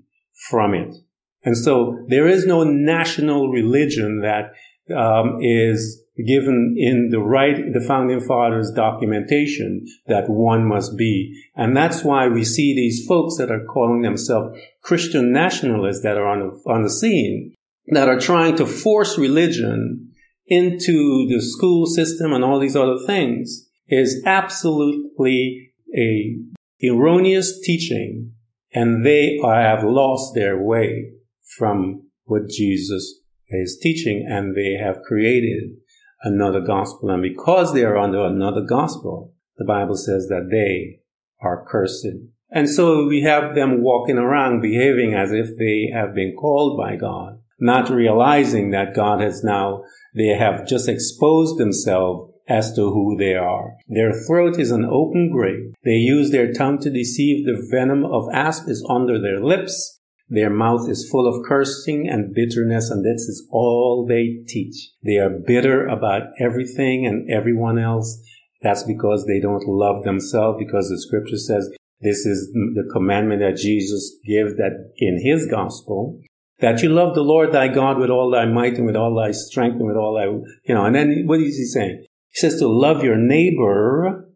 from 0.50 0.74
it. 0.74 0.96
And 1.44 1.58
so 1.58 2.06
there 2.08 2.28
is 2.28 2.46
no 2.46 2.64
national 2.64 3.50
religion 3.50 4.22
that 4.22 4.54
um, 4.96 5.40
is 5.42 6.02
given 6.26 6.76
in 6.78 7.10
the 7.12 7.20
right, 7.20 7.74
the 7.74 7.86
founding 7.86 8.22
fathers 8.22 8.72
documentation 8.76 9.86
that 10.08 10.30
one 10.30 10.66
must 10.66 10.98
be. 10.98 11.44
And 11.56 11.76
that's 11.76 12.04
why 12.04 12.28
we 12.28 12.44
see 12.44 12.74
these 12.74 13.06
folks 13.06 13.38
that 13.38 13.52
are 13.52 13.66
calling 13.66 14.02
themselves 14.02 14.58
Christian 14.82 15.34
nationalists 15.34 16.04
that 16.04 16.18
are 16.18 16.28
on 16.28 16.40
the, 16.40 16.72
on 16.72 16.84
the 16.84 16.90
scene 16.90 17.54
that 17.88 18.08
are 18.08 18.20
trying 18.20 18.56
to 18.56 18.66
force 18.66 19.18
religion 19.18 20.12
into 20.48 21.28
the 21.28 21.42
school 21.42 21.86
system 21.86 22.32
and 22.32 22.44
all 22.44 22.60
these 22.60 22.76
other 22.76 22.98
things 23.06 23.65
is 23.88 24.22
absolutely 24.26 25.72
a 25.96 26.36
erroneous 26.84 27.60
teaching 27.62 28.32
and 28.74 29.06
they 29.06 29.40
have 29.44 29.84
lost 29.84 30.36
their 30.36 30.62
way 30.62 31.12
from 31.58 32.04
what 32.26 32.50
Jesus 32.50 33.22
is 33.50 33.80
teaching 33.82 34.28
and 34.30 34.56
they 34.56 34.74
have 34.74 35.02
created 35.08 35.78
another 36.24 36.60
gospel. 36.60 37.10
And 37.10 37.22
because 37.22 37.74
they 37.74 37.84
are 37.84 37.98
under 37.98 38.26
another 38.26 38.62
gospel, 38.62 39.34
the 39.58 39.66
Bible 39.66 39.96
says 39.96 40.28
that 40.28 40.50
they 40.52 41.00
are 41.42 41.66
cursed. 41.66 42.08
And 42.52 42.70
so 42.70 43.06
we 43.08 43.22
have 43.22 43.56
them 43.56 43.82
walking 43.82 44.18
around 44.18 44.62
behaving 44.62 45.14
as 45.14 45.32
if 45.32 45.58
they 45.58 45.90
have 45.94 46.14
been 46.14 46.36
called 46.36 46.78
by 46.78 46.96
God, 46.96 47.40
not 47.60 47.90
realizing 47.90 48.72
that 48.72 48.96
God 48.96 49.22
has 49.22 49.44
now, 49.44 49.84
they 50.16 50.28
have 50.28 50.68
just 50.68 50.90
exposed 50.90 51.58
themselves 51.58 52.32
as 52.48 52.74
to 52.76 52.92
who 52.92 53.18
they 53.18 53.34
are. 53.34 53.76
Their 53.88 54.14
throat 54.28 54.60
is 54.60 54.72
an 54.72 54.86
open 54.86 55.32
grave. 55.32 55.74
They 55.84 55.92
use 55.92 56.32
their 56.32 56.54
tongue 56.54 56.80
to 56.80 56.90
deceive. 56.90 57.46
The 57.46 57.68
venom 57.72 58.06
of 58.06 58.28
asp 58.34 58.68
is 58.68 58.86
under 58.90 59.20
their 59.20 59.40
lips. 59.44 60.00
Their 60.28 60.50
mouth 60.50 60.90
is 60.90 61.08
full 61.12 61.28
of 61.28 61.46
cursing 61.46 62.08
and 62.10 62.34
bitterness, 62.34 62.90
and 62.90 63.06
this 63.06 63.22
is 63.24 63.48
all 63.52 64.06
they 64.08 64.44
teach. 64.48 64.90
They 65.04 65.18
are 65.18 65.30
bitter 65.30 65.86
about 65.86 66.24
everything 66.40 67.06
and 67.06 67.30
everyone 67.30 67.78
else. 67.78 68.20
That's 68.64 68.84
because 68.84 69.26
they 69.26 69.40
don't 69.40 69.68
love 69.68 70.04
themselves, 70.04 70.58
because 70.58 70.90
the 70.90 71.00
scripture 71.00 71.38
says 71.38 71.70
this 72.02 72.26
is 72.26 72.52
the 72.54 72.90
commandment 72.92 73.42
that 73.42 73.58
Jesus 73.58 74.18
gives 74.26 74.56
that 74.58 74.92
in 74.98 75.22
his 75.24 75.46
gospel, 75.46 76.20
that 76.60 76.82
you 76.82 76.90
love 76.90 77.14
the 77.14 77.22
Lord 77.22 77.52
thy 77.52 77.68
God 77.68 78.00
with 78.00 78.10
all 78.10 78.32
thy 78.32 78.46
might 78.46 78.78
and 78.78 78.86
with 78.86 78.96
all 78.96 79.16
thy 79.16 79.32
strength 79.32 79.76
and 79.76 79.88
with 79.88 79.98
all 79.98 80.16
thy, 80.16 80.26
you 80.68 80.74
know, 80.74 80.86
and 80.86 80.96
then 80.96 81.24
what 81.26 81.40
is 81.40 81.58
he 81.58 81.66
saying? 81.66 82.05
He 82.36 82.42
says 82.42 82.60
to 82.60 82.68
love 82.68 83.02
your 83.02 83.16
neighbor 83.16 84.30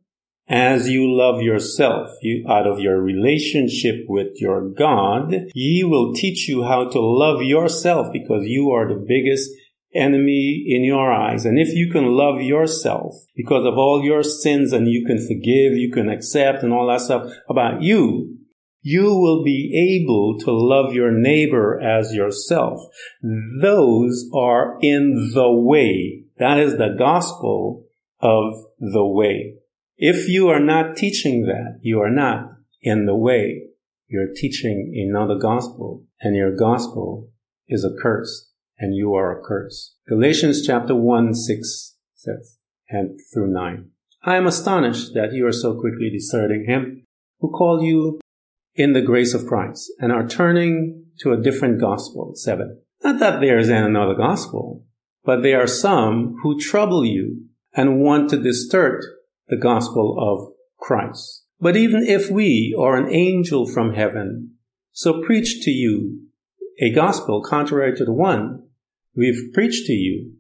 as 0.47 0.88
you 0.88 1.13
love 1.13 1.41
yourself. 1.41 2.09
You, 2.21 2.45
out 2.49 2.65
of 2.65 2.79
your 2.79 3.01
relationship 3.01 4.05
with 4.07 4.39
your 4.39 4.69
God, 4.69 5.35
He 5.53 5.83
will 5.83 6.13
teach 6.13 6.47
you 6.47 6.63
how 6.63 6.88
to 6.88 6.99
love 7.01 7.41
yourself 7.41 8.07
because 8.13 8.45
you 8.45 8.71
are 8.71 8.88
the 8.88 9.05
biggest 9.05 9.51
enemy 9.93 10.63
in 10.65 10.85
your 10.85 11.12
eyes. 11.12 11.43
And 11.43 11.59
if 11.59 11.73
you 11.73 11.91
can 11.91 12.05
love 12.05 12.41
yourself 12.41 13.15
because 13.35 13.65
of 13.65 13.77
all 13.77 14.01
your 14.01 14.23
sins 14.23 14.71
and 14.71 14.88
you 14.88 15.05
can 15.05 15.17
forgive, 15.17 15.73
you 15.77 15.91
can 15.91 16.07
accept 16.07 16.63
and 16.63 16.71
all 16.71 16.88
that 16.88 17.01
stuff 17.01 17.29
about 17.49 17.81
you, 17.81 18.38
you 18.81 19.13
will 19.13 19.43
be 19.43 19.99
able 20.01 20.39
to 20.39 20.53
love 20.53 20.93
your 20.93 21.12
neighbor 21.12 21.81
as 21.81 22.13
yourself. 22.13 22.79
Those 23.62 24.29
are 24.33 24.77
in 24.81 25.31
the 25.33 25.51
way. 25.51 26.23
That 26.38 26.59
is 26.59 26.77
the 26.77 26.95
gospel 26.97 27.88
of 28.19 28.53
the 28.79 29.05
way. 29.05 29.55
If 29.97 30.29
you 30.29 30.49
are 30.49 30.60
not 30.60 30.95
teaching 30.95 31.43
that, 31.43 31.79
you 31.82 31.99
are 31.99 32.12
not 32.12 32.51
in 32.82 33.05
the 33.05 33.15
way. 33.15 33.63
You're 34.08 34.34
teaching 34.34 34.93
another 34.95 35.36
gospel, 35.36 36.05
and 36.21 36.36
your 36.36 36.55
gospel 36.55 37.29
is 37.67 37.84
a 37.84 38.01
curse, 38.01 38.51
and 38.77 38.95
you 38.95 39.13
are 39.13 39.38
a 39.38 39.43
curse. 39.43 39.95
Galatians 40.08 40.65
chapter 40.65 40.95
1, 40.95 41.34
6 41.34 41.95
says, 42.15 42.58
and 42.89 43.19
through 43.34 43.51
9. 43.51 43.89
I 44.23 44.36
am 44.36 44.47
astonished 44.47 45.13
that 45.13 45.34
you 45.34 45.45
are 45.45 45.51
so 45.51 45.79
quickly 45.79 46.10
deserting 46.10 46.65
him 46.65 47.05
who 47.39 47.51
called 47.51 47.84
you 47.84 48.19
in 48.75 48.93
the 48.93 49.01
grace 49.01 49.34
of 49.34 49.45
Christ 49.45 49.91
and 49.99 50.12
are 50.12 50.27
turning 50.27 51.05
to 51.19 51.34
a 51.34 51.41
different 51.41 51.79
gospel. 51.79 52.34
7. 52.36 52.82
Not 53.03 53.19
that 53.19 53.41
there 53.41 53.60
is 53.60 53.69
another 53.69 54.15
gospel, 54.15 54.86
but 55.23 55.43
there 55.43 55.62
are 55.62 55.67
some 55.67 56.38
who 56.41 56.60
trouble 56.60 57.05
you 57.05 57.48
and 57.73 58.01
want 58.01 58.29
to 58.29 58.41
distort 58.41 59.03
the 59.47 59.58
gospel 59.58 60.17
of 60.19 60.53
Christ. 60.79 61.45
But 61.60 61.75
even 61.75 62.03
if 62.03 62.29
we 62.29 62.73
or 62.77 62.95
an 62.95 63.13
angel 63.13 63.65
from 63.65 63.93
heaven 63.93 64.55
so 64.91 65.21
preach 65.21 65.63
to 65.63 65.71
you 65.71 66.27
a 66.82 66.91
gospel 66.91 67.41
contrary 67.41 67.95
to 67.95 68.05
the 68.05 68.13
one 68.13 68.63
we've 69.15 69.53
preached 69.53 69.86
to 69.86 69.93
you, 69.93 70.34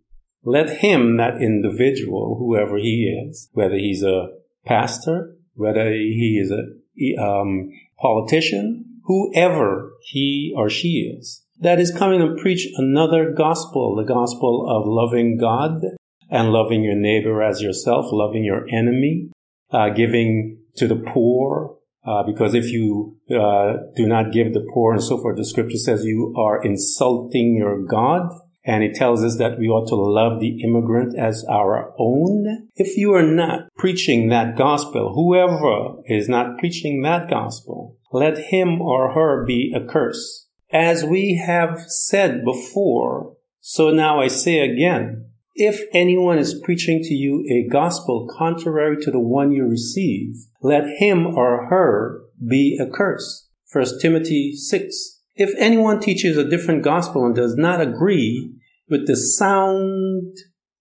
let 0.43 0.79
him, 0.79 1.17
that 1.17 1.41
individual, 1.41 2.37
whoever 2.39 2.77
he 2.77 3.27
is, 3.27 3.49
whether 3.51 3.75
he's 3.75 4.03
a 4.03 4.29
pastor, 4.65 5.35
whether 5.53 5.91
he 5.91 6.41
is 6.41 6.51
a 6.51 7.21
um, 7.21 7.69
politician, 7.99 9.01
whoever 9.03 9.91
he 10.01 10.53
or 10.55 10.69
she 10.69 11.13
is, 11.17 11.43
that 11.59 11.79
is 11.79 11.95
coming 11.97 12.19
to 12.19 12.41
preach 12.41 12.67
another 12.75 13.31
gospel, 13.31 13.95
the 13.95 14.03
gospel 14.03 14.65
of 14.69 14.87
loving 14.87 15.37
God 15.37 15.81
and 16.29 16.51
loving 16.51 16.83
your 16.83 16.95
neighbor 16.95 17.41
as 17.41 17.61
yourself, 17.61 18.07
loving 18.11 18.43
your 18.43 18.67
enemy, 18.69 19.29
uh, 19.71 19.89
giving 19.89 20.59
to 20.75 20.87
the 20.87 20.95
poor, 20.95 21.77
uh, 22.05 22.23
because 22.23 22.53
if 22.53 22.71
you 22.71 23.17
uh, 23.29 23.73
do 23.95 24.07
not 24.07 24.31
give 24.31 24.53
the 24.53 24.65
poor 24.73 24.93
and 24.93 25.03
so 25.03 25.17
forth, 25.17 25.37
the 25.37 25.45
scripture 25.45 25.77
says 25.77 26.05
you 26.05 26.33
are 26.37 26.63
insulting 26.63 27.55
your 27.55 27.83
God. 27.83 28.31
And 28.65 28.83
it 28.83 28.93
tells 28.93 29.23
us 29.23 29.37
that 29.37 29.57
we 29.57 29.67
ought 29.67 29.87
to 29.87 29.95
love 29.95 30.39
the 30.39 30.61
immigrant 30.61 31.17
as 31.17 31.45
our 31.49 31.93
own. 31.97 32.67
If 32.75 32.97
you 32.97 33.13
are 33.13 33.23
not 33.23 33.69
preaching 33.77 34.29
that 34.29 34.57
gospel, 34.57 35.13
whoever 35.15 36.01
is 36.05 36.27
not 36.29 36.59
preaching 36.59 37.01
that 37.01 37.29
gospel, 37.29 37.97
let 38.11 38.37
him 38.37 38.81
or 38.81 39.13
her 39.13 39.45
be 39.45 39.73
accursed. 39.75 40.47
As 40.71 41.03
we 41.03 41.41
have 41.43 41.79
said 41.87 42.43
before, 42.43 43.37
so 43.61 43.91
now 43.91 44.21
I 44.21 44.27
say 44.27 44.59
again, 44.59 45.28
if 45.59 45.81
anyone 45.93 46.39
is 46.39 46.59
preaching 46.63 47.01
to 47.03 47.13
you 47.13 47.45
a 47.51 47.69
gospel 47.69 48.29
contrary 48.37 48.95
to 49.01 49.11
the 49.11 49.19
one 49.19 49.51
you 49.51 49.65
receive, 49.65 50.35
let 50.61 50.85
him 50.99 51.27
or 51.27 51.67
her 51.67 52.21
be 52.47 52.79
accursed. 52.81 53.49
1 53.73 53.99
Timothy 54.01 54.55
6. 54.55 55.19
If 55.35 55.53
anyone 55.57 55.99
teaches 55.99 56.37
a 56.37 56.49
different 56.49 56.81
gospel 56.81 57.25
and 57.25 57.35
does 57.35 57.57
not 57.57 57.81
agree 57.81 58.55
with 58.89 59.05
the 59.05 59.17
sound 59.17 60.37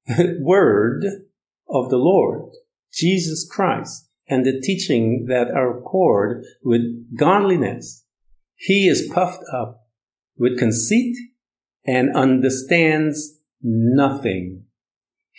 word 0.39 1.05
of 1.69 1.91
the 1.91 1.97
Lord, 1.97 2.53
Jesus 2.93 3.45
Christ, 3.51 4.09
and 4.29 4.47
the 4.47 4.61
teaching 4.61 5.27
that 5.29 5.51
are 5.51 5.79
accord 5.79 6.45
with 6.63 6.83
godliness, 7.19 8.05
he 8.55 8.87
is 8.87 9.11
puffed 9.13 9.43
up 9.53 9.89
with 10.37 10.57
conceit 10.57 11.17
and 11.85 12.15
understands 12.15 13.41
nothing. 13.61 14.67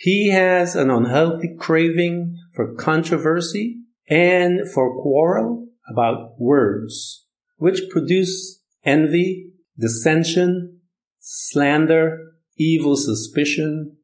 He 0.02 0.30
has 0.30 0.76
an 0.76 0.88
unhealthy 0.88 1.54
craving 1.58 2.34
for 2.54 2.74
controversy 2.74 3.80
and 4.08 4.66
for 4.72 4.98
quarrel 5.02 5.68
about 5.90 6.40
words, 6.40 7.26
which 7.58 7.82
produce 7.90 8.62
envy, 8.82 9.50
dissension, 9.78 10.80
slander, 11.18 12.18
evil 12.56 12.96
suspicion, 12.96 13.98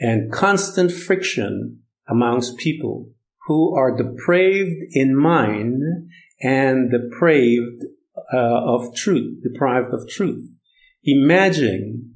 and 0.00 0.32
constant 0.32 0.90
friction 0.90 1.80
amongst 2.08 2.56
people 2.56 3.10
who 3.46 3.76
are 3.76 3.94
depraved 3.94 4.82
in 4.92 5.14
mind 5.14 5.82
and 6.40 6.90
depraved 6.90 7.84
uh, 8.32 8.38
of 8.38 8.94
truth, 8.96 9.42
deprived 9.42 9.92
of 9.92 10.08
truth. 10.08 10.48
Imagine 11.04 12.14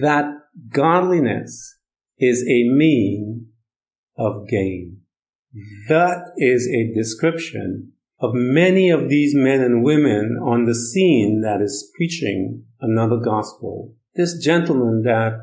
that 0.00 0.26
godliness 0.72 1.75
is 2.18 2.42
a 2.42 2.68
mean 2.68 3.48
of 4.16 4.48
gain. 4.48 5.00
That 5.88 6.32
is 6.36 6.68
a 6.68 6.94
description 6.94 7.92
of 8.18 8.30
many 8.34 8.90
of 8.90 9.08
these 9.08 9.34
men 9.34 9.60
and 9.60 9.84
women 9.84 10.38
on 10.42 10.64
the 10.64 10.74
scene 10.74 11.42
that 11.42 11.60
is 11.60 11.90
preaching 11.96 12.64
another 12.80 13.16
gospel. 13.16 13.94
This 14.14 14.42
gentleman 14.42 15.02
that 15.02 15.38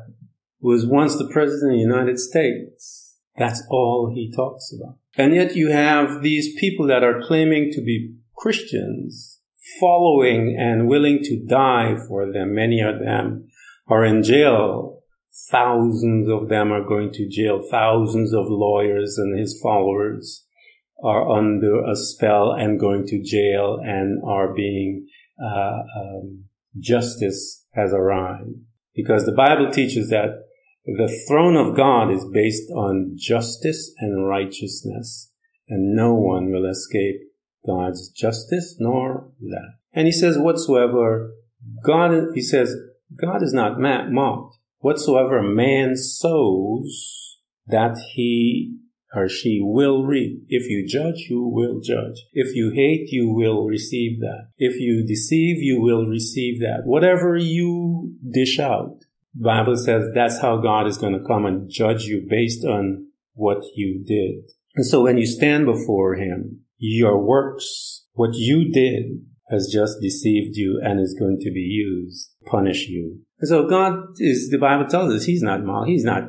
was 0.60 0.86
once 0.86 1.16
the 1.16 1.30
president 1.32 1.72
of 1.72 1.76
the 1.76 1.82
United 1.82 2.18
States, 2.18 3.16
that's 3.36 3.62
all 3.70 4.12
he 4.14 4.32
talks 4.34 4.72
about. 4.72 4.96
And 5.16 5.34
yet 5.34 5.54
you 5.54 5.70
have 5.70 6.22
these 6.22 6.58
people 6.58 6.86
that 6.88 7.04
are 7.04 7.22
claiming 7.22 7.70
to 7.72 7.82
be 7.82 8.14
Christians 8.36 9.40
following 9.80 10.56
and 10.58 10.88
willing 10.88 11.20
to 11.22 11.44
die 11.46 11.96
for 12.08 12.30
them. 12.30 12.54
Many 12.54 12.80
of 12.80 12.98
them 12.98 13.48
are 13.86 14.04
in 14.04 14.22
jail. 14.22 14.93
Thousands 15.50 16.28
of 16.28 16.48
them 16.48 16.72
are 16.72 16.84
going 16.84 17.12
to 17.12 17.28
jail. 17.28 17.62
Thousands 17.68 18.32
of 18.32 18.46
lawyers 18.48 19.18
and 19.18 19.38
his 19.38 19.58
followers 19.62 20.46
are 21.02 21.28
under 21.28 21.84
a 21.84 21.96
spell 21.96 22.52
and 22.52 22.78
going 22.78 23.06
to 23.06 23.22
jail 23.22 23.78
and 23.82 24.22
are 24.24 24.54
being 24.54 25.08
uh, 25.42 25.82
um, 26.00 26.44
justice 26.78 27.66
has 27.74 27.92
arrived 27.92 28.50
because 28.94 29.26
the 29.26 29.32
Bible 29.32 29.70
teaches 29.70 30.10
that 30.10 30.44
the 30.86 31.24
throne 31.28 31.56
of 31.56 31.76
God 31.76 32.10
is 32.10 32.24
based 32.32 32.70
on 32.70 33.14
justice 33.16 33.92
and 33.98 34.28
righteousness, 34.28 35.32
and 35.66 35.96
no 35.96 36.14
one 36.14 36.52
will 36.52 36.68
escape 36.68 37.20
God's 37.66 38.10
justice 38.10 38.76
nor 38.78 39.30
that. 39.40 39.74
And 39.94 40.06
he 40.06 40.12
says, 40.12 40.36
whatsoever 40.38 41.32
God, 41.82 42.34
he 42.34 42.42
says, 42.42 42.76
God 43.18 43.42
is 43.42 43.54
not 43.54 43.80
mocked. 43.80 44.58
Whatsoever 44.84 45.42
man 45.42 45.96
sows, 45.96 47.38
that 47.66 47.96
he 48.12 48.76
or 49.14 49.30
she 49.30 49.58
will 49.62 50.04
reap. 50.04 50.44
If 50.50 50.68
you 50.68 50.86
judge, 50.86 51.26
you 51.30 51.42
will 51.42 51.80
judge. 51.80 52.26
If 52.34 52.54
you 52.54 52.70
hate, 52.74 53.08
you 53.08 53.30
will 53.30 53.64
receive 53.64 54.20
that. 54.20 54.48
If 54.58 54.78
you 54.78 55.02
deceive, 55.06 55.62
you 55.62 55.80
will 55.80 56.04
receive 56.04 56.60
that. 56.60 56.82
Whatever 56.84 57.34
you 57.34 58.12
dish 58.30 58.58
out, 58.58 58.98
Bible 59.34 59.78
says 59.78 60.10
that's 60.14 60.38
how 60.38 60.58
God 60.58 60.86
is 60.86 60.98
going 60.98 61.18
to 61.18 61.26
come 61.26 61.46
and 61.46 61.70
judge 61.70 62.04
you 62.04 62.26
based 62.28 62.66
on 62.66 63.06
what 63.32 63.62
you 63.74 64.04
did. 64.06 64.50
And 64.76 64.84
so 64.84 65.04
when 65.04 65.16
you 65.16 65.24
stand 65.24 65.64
before 65.64 66.16
Him, 66.16 66.60
your 66.76 67.16
works, 67.24 68.04
what 68.12 68.34
you 68.34 68.70
did, 68.70 69.24
has 69.48 69.70
just 69.72 70.00
deceived 70.00 70.56
you 70.56 70.80
and 70.82 71.00
is 71.00 71.16
going 71.18 71.38
to 71.40 71.50
be 71.50 71.60
used 71.60 72.30
punish 72.46 72.88
you. 72.88 73.20
And 73.40 73.48
so 73.48 73.68
God 73.68 73.94
is, 74.18 74.50
the 74.50 74.58
Bible 74.58 74.86
tells 74.86 75.12
us, 75.12 75.24
He's 75.24 75.42
not 75.42 75.64
mal, 75.64 75.84
He's 75.84 76.04
not 76.04 76.24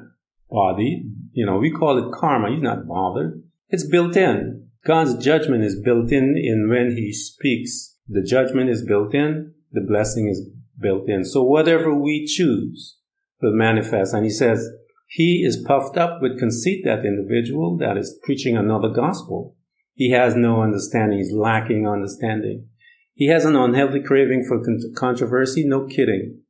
bothered. 0.50 1.04
You 1.32 1.46
know, 1.46 1.58
we 1.58 1.72
call 1.72 1.98
it 1.98 2.14
karma. 2.14 2.52
He's 2.52 2.62
not 2.62 2.88
bothered. 2.88 3.44
It's 3.70 3.88
built 3.88 4.16
in. 4.16 4.68
God's 4.86 5.24
judgment 5.24 5.64
is 5.64 5.82
built 5.82 6.12
in 6.12 6.36
in 6.38 6.70
when 6.70 6.96
He 6.96 7.12
speaks. 7.14 7.96
The 8.08 8.24
judgment 8.24 8.70
is 8.70 8.86
built 8.86 9.14
in. 9.14 9.54
The 9.72 9.82
blessing 9.82 10.30
is 10.30 10.48
built 10.80 11.10
in. 11.10 11.24
So 11.26 11.44
whatever 11.44 11.94
we 11.94 12.26
choose 12.26 12.98
will 13.42 13.56
manifest. 13.56 14.14
And 14.14 14.24
he 14.24 14.30
says, 14.30 14.70
he 15.08 15.44
is 15.46 15.64
puffed 15.66 15.98
up 15.98 16.22
with 16.22 16.40
conceit, 16.40 16.84
that 16.84 17.06
individual 17.06 17.78
that 17.78 17.98
is 17.98 18.20
preaching 18.24 18.58
another 18.58 18.90
gospel. 18.90 19.56
He 19.94 20.12
has 20.12 20.36
no 20.36 20.62
understanding. 20.62 21.20
He's 21.20 21.32
lacking 21.32 21.88
understanding. 21.88 22.68
He 23.16 23.28
has 23.28 23.46
an 23.46 23.56
unhealthy 23.56 24.02
craving 24.02 24.44
for 24.46 24.62
controversy, 24.94 25.64
no 25.66 25.88
kidding, 25.88 26.42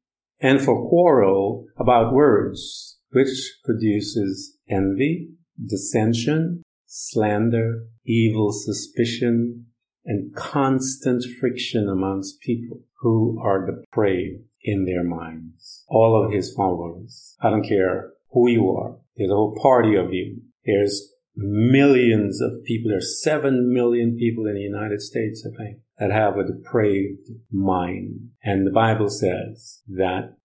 and 0.42 0.60
for 0.60 0.90
quarrel 0.90 1.68
about 1.78 2.14
words, 2.14 2.98
which 3.12 3.60
produces 3.64 4.58
envy, 4.68 5.30
dissension, 5.64 6.64
slander, 6.88 7.86
evil 8.04 8.52
suspicion, 8.52 9.68
and 10.06 10.36
constant 10.36 11.24
friction 11.40 11.88
amongst 11.88 12.42
people 12.42 12.80
who 13.02 13.40
are 13.44 13.66
depraved 13.66 14.44
in 14.64 14.86
their 14.86 15.04
minds. 15.04 15.84
All 15.88 16.24
of 16.24 16.34
his 16.34 16.52
followers. 16.56 17.36
I 17.42 17.52
don't 17.52 17.68
care 17.68 18.14
who 18.32 18.50
you 18.50 18.72
are. 18.72 18.98
There's 19.16 19.30
a 19.30 19.36
whole 19.36 19.58
party 19.62 19.96
of 19.96 20.12
you. 20.12 20.42
There's 20.66 21.12
millions 21.36 22.42
of 22.42 22.64
people. 22.66 22.90
There's 22.90 23.22
seven 23.22 23.72
million 23.72 24.18
people 24.18 24.48
in 24.48 24.56
the 24.56 24.62
United 24.62 25.02
States, 25.02 25.46
I 25.46 25.56
think, 25.56 25.78
that 26.00 26.12
have 26.12 26.38
a 26.38 26.46
depraved 26.46 27.30
mind. 27.52 28.30
And 28.44 28.66
the 28.66 28.72
Bible 28.72 29.10
says 29.10 29.82
that 29.88 30.36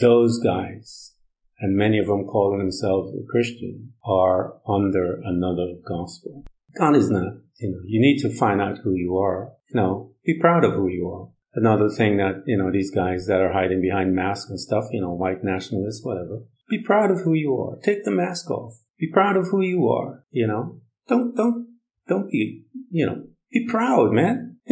those 0.00 0.38
guys, 0.42 1.14
and 1.60 1.76
many 1.76 1.98
of 1.98 2.06
them 2.06 2.26
calling 2.26 2.58
themselves 2.58 3.12
a 3.14 3.30
Christian, 3.30 3.92
are 4.04 4.54
under 4.68 5.20
another 5.24 5.74
gospel. 5.86 6.44
God 6.78 6.96
is 6.96 7.10
not, 7.10 7.34
you 7.58 7.70
know, 7.70 7.80
you 7.86 8.00
need 8.00 8.20
to 8.20 8.34
find 8.34 8.60
out 8.60 8.78
who 8.84 8.94
you 8.94 9.16
are. 9.16 9.52
You 9.68 9.80
know, 9.80 10.12
be 10.24 10.38
proud 10.38 10.64
of 10.64 10.74
who 10.74 10.88
you 10.88 11.08
are 11.10 11.28
another 11.56 11.88
thing 11.88 12.18
that, 12.18 12.44
you 12.46 12.56
know, 12.56 12.70
these 12.70 12.90
guys 12.90 13.26
that 13.26 13.40
are 13.40 13.52
hiding 13.52 13.80
behind 13.80 14.14
masks 14.14 14.50
and 14.50 14.60
stuff, 14.60 14.84
you 14.92 15.00
know, 15.00 15.10
white 15.10 15.42
nationalists, 15.42 16.04
whatever. 16.04 16.42
Be 16.68 16.82
proud 16.82 17.10
of 17.10 17.22
who 17.22 17.32
you 17.32 17.56
are. 17.56 17.78
Take 17.82 18.04
the 18.04 18.10
mask 18.10 18.50
off. 18.50 18.74
Be 18.98 19.10
proud 19.10 19.36
of 19.36 19.48
who 19.48 19.62
you 19.62 19.88
are, 19.88 20.24
you 20.30 20.46
know. 20.46 20.80
Don't, 21.08 21.34
don't, 21.34 21.68
don't 22.06 22.30
be, 22.30 22.64
you 22.90 23.06
know, 23.06 23.24
be 23.50 23.66
proud, 23.68 24.12
man. 24.12 24.58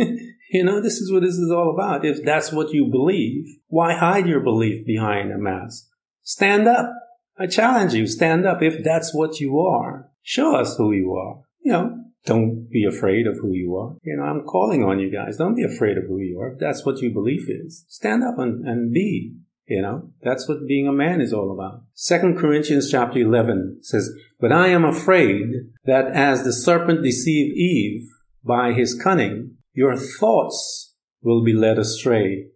you 0.50 0.64
know, 0.64 0.80
this 0.80 1.00
is 1.00 1.12
what 1.12 1.22
this 1.22 1.34
is 1.34 1.50
all 1.50 1.70
about. 1.70 2.04
If 2.04 2.22
that's 2.24 2.52
what 2.52 2.72
you 2.72 2.86
believe, 2.90 3.46
why 3.68 3.94
hide 3.94 4.26
your 4.26 4.40
belief 4.40 4.86
behind 4.86 5.32
a 5.32 5.38
mask? 5.38 5.86
Stand 6.22 6.68
up. 6.68 6.92
I 7.38 7.46
challenge 7.46 7.94
you, 7.94 8.06
stand 8.06 8.46
up 8.46 8.62
if 8.62 8.84
that's 8.84 9.12
what 9.14 9.40
you 9.40 9.58
are. 9.58 10.10
Show 10.22 10.54
us 10.54 10.76
who 10.76 10.92
you 10.92 11.14
are. 11.14 11.40
You 11.64 11.72
know, 11.72 11.98
don't 12.24 12.68
be 12.70 12.84
afraid 12.84 13.26
of 13.26 13.38
who 13.40 13.52
you 13.52 13.76
are. 13.76 13.96
You 14.02 14.16
know, 14.16 14.22
I'm 14.22 14.44
calling 14.44 14.84
on 14.84 15.00
you 15.00 15.10
guys. 15.10 15.36
Don't 15.36 15.56
be 15.56 15.64
afraid 15.64 15.98
of 15.98 16.04
who 16.04 16.18
you 16.18 16.38
are. 16.40 16.52
If 16.52 16.60
that's 16.60 16.86
what 16.86 17.02
your 17.02 17.12
belief 17.12 17.48
is. 17.48 17.84
Stand 17.88 18.22
up 18.22 18.38
and, 18.38 18.66
and 18.66 18.92
be. 18.92 19.34
You 19.66 19.80
know, 19.80 20.10
that's 20.22 20.46
what 20.46 20.66
being 20.68 20.86
a 20.86 20.92
man 20.92 21.22
is 21.22 21.32
all 21.32 21.50
about. 21.50 21.82
Second 21.94 22.38
Corinthians 22.38 22.90
chapter 22.90 23.18
11 23.18 23.78
says, 23.80 24.10
But 24.38 24.52
I 24.52 24.68
am 24.68 24.84
afraid 24.84 25.46
that 25.86 26.08
as 26.08 26.44
the 26.44 26.52
serpent 26.52 27.02
deceived 27.02 27.56
Eve 27.56 28.06
by 28.44 28.72
his 28.72 28.94
cunning, 28.94 29.56
your 29.74 29.96
thoughts 29.96 30.94
will 31.20 31.44
be 31.44 31.52
led 31.52 31.78
astray 31.78 32.46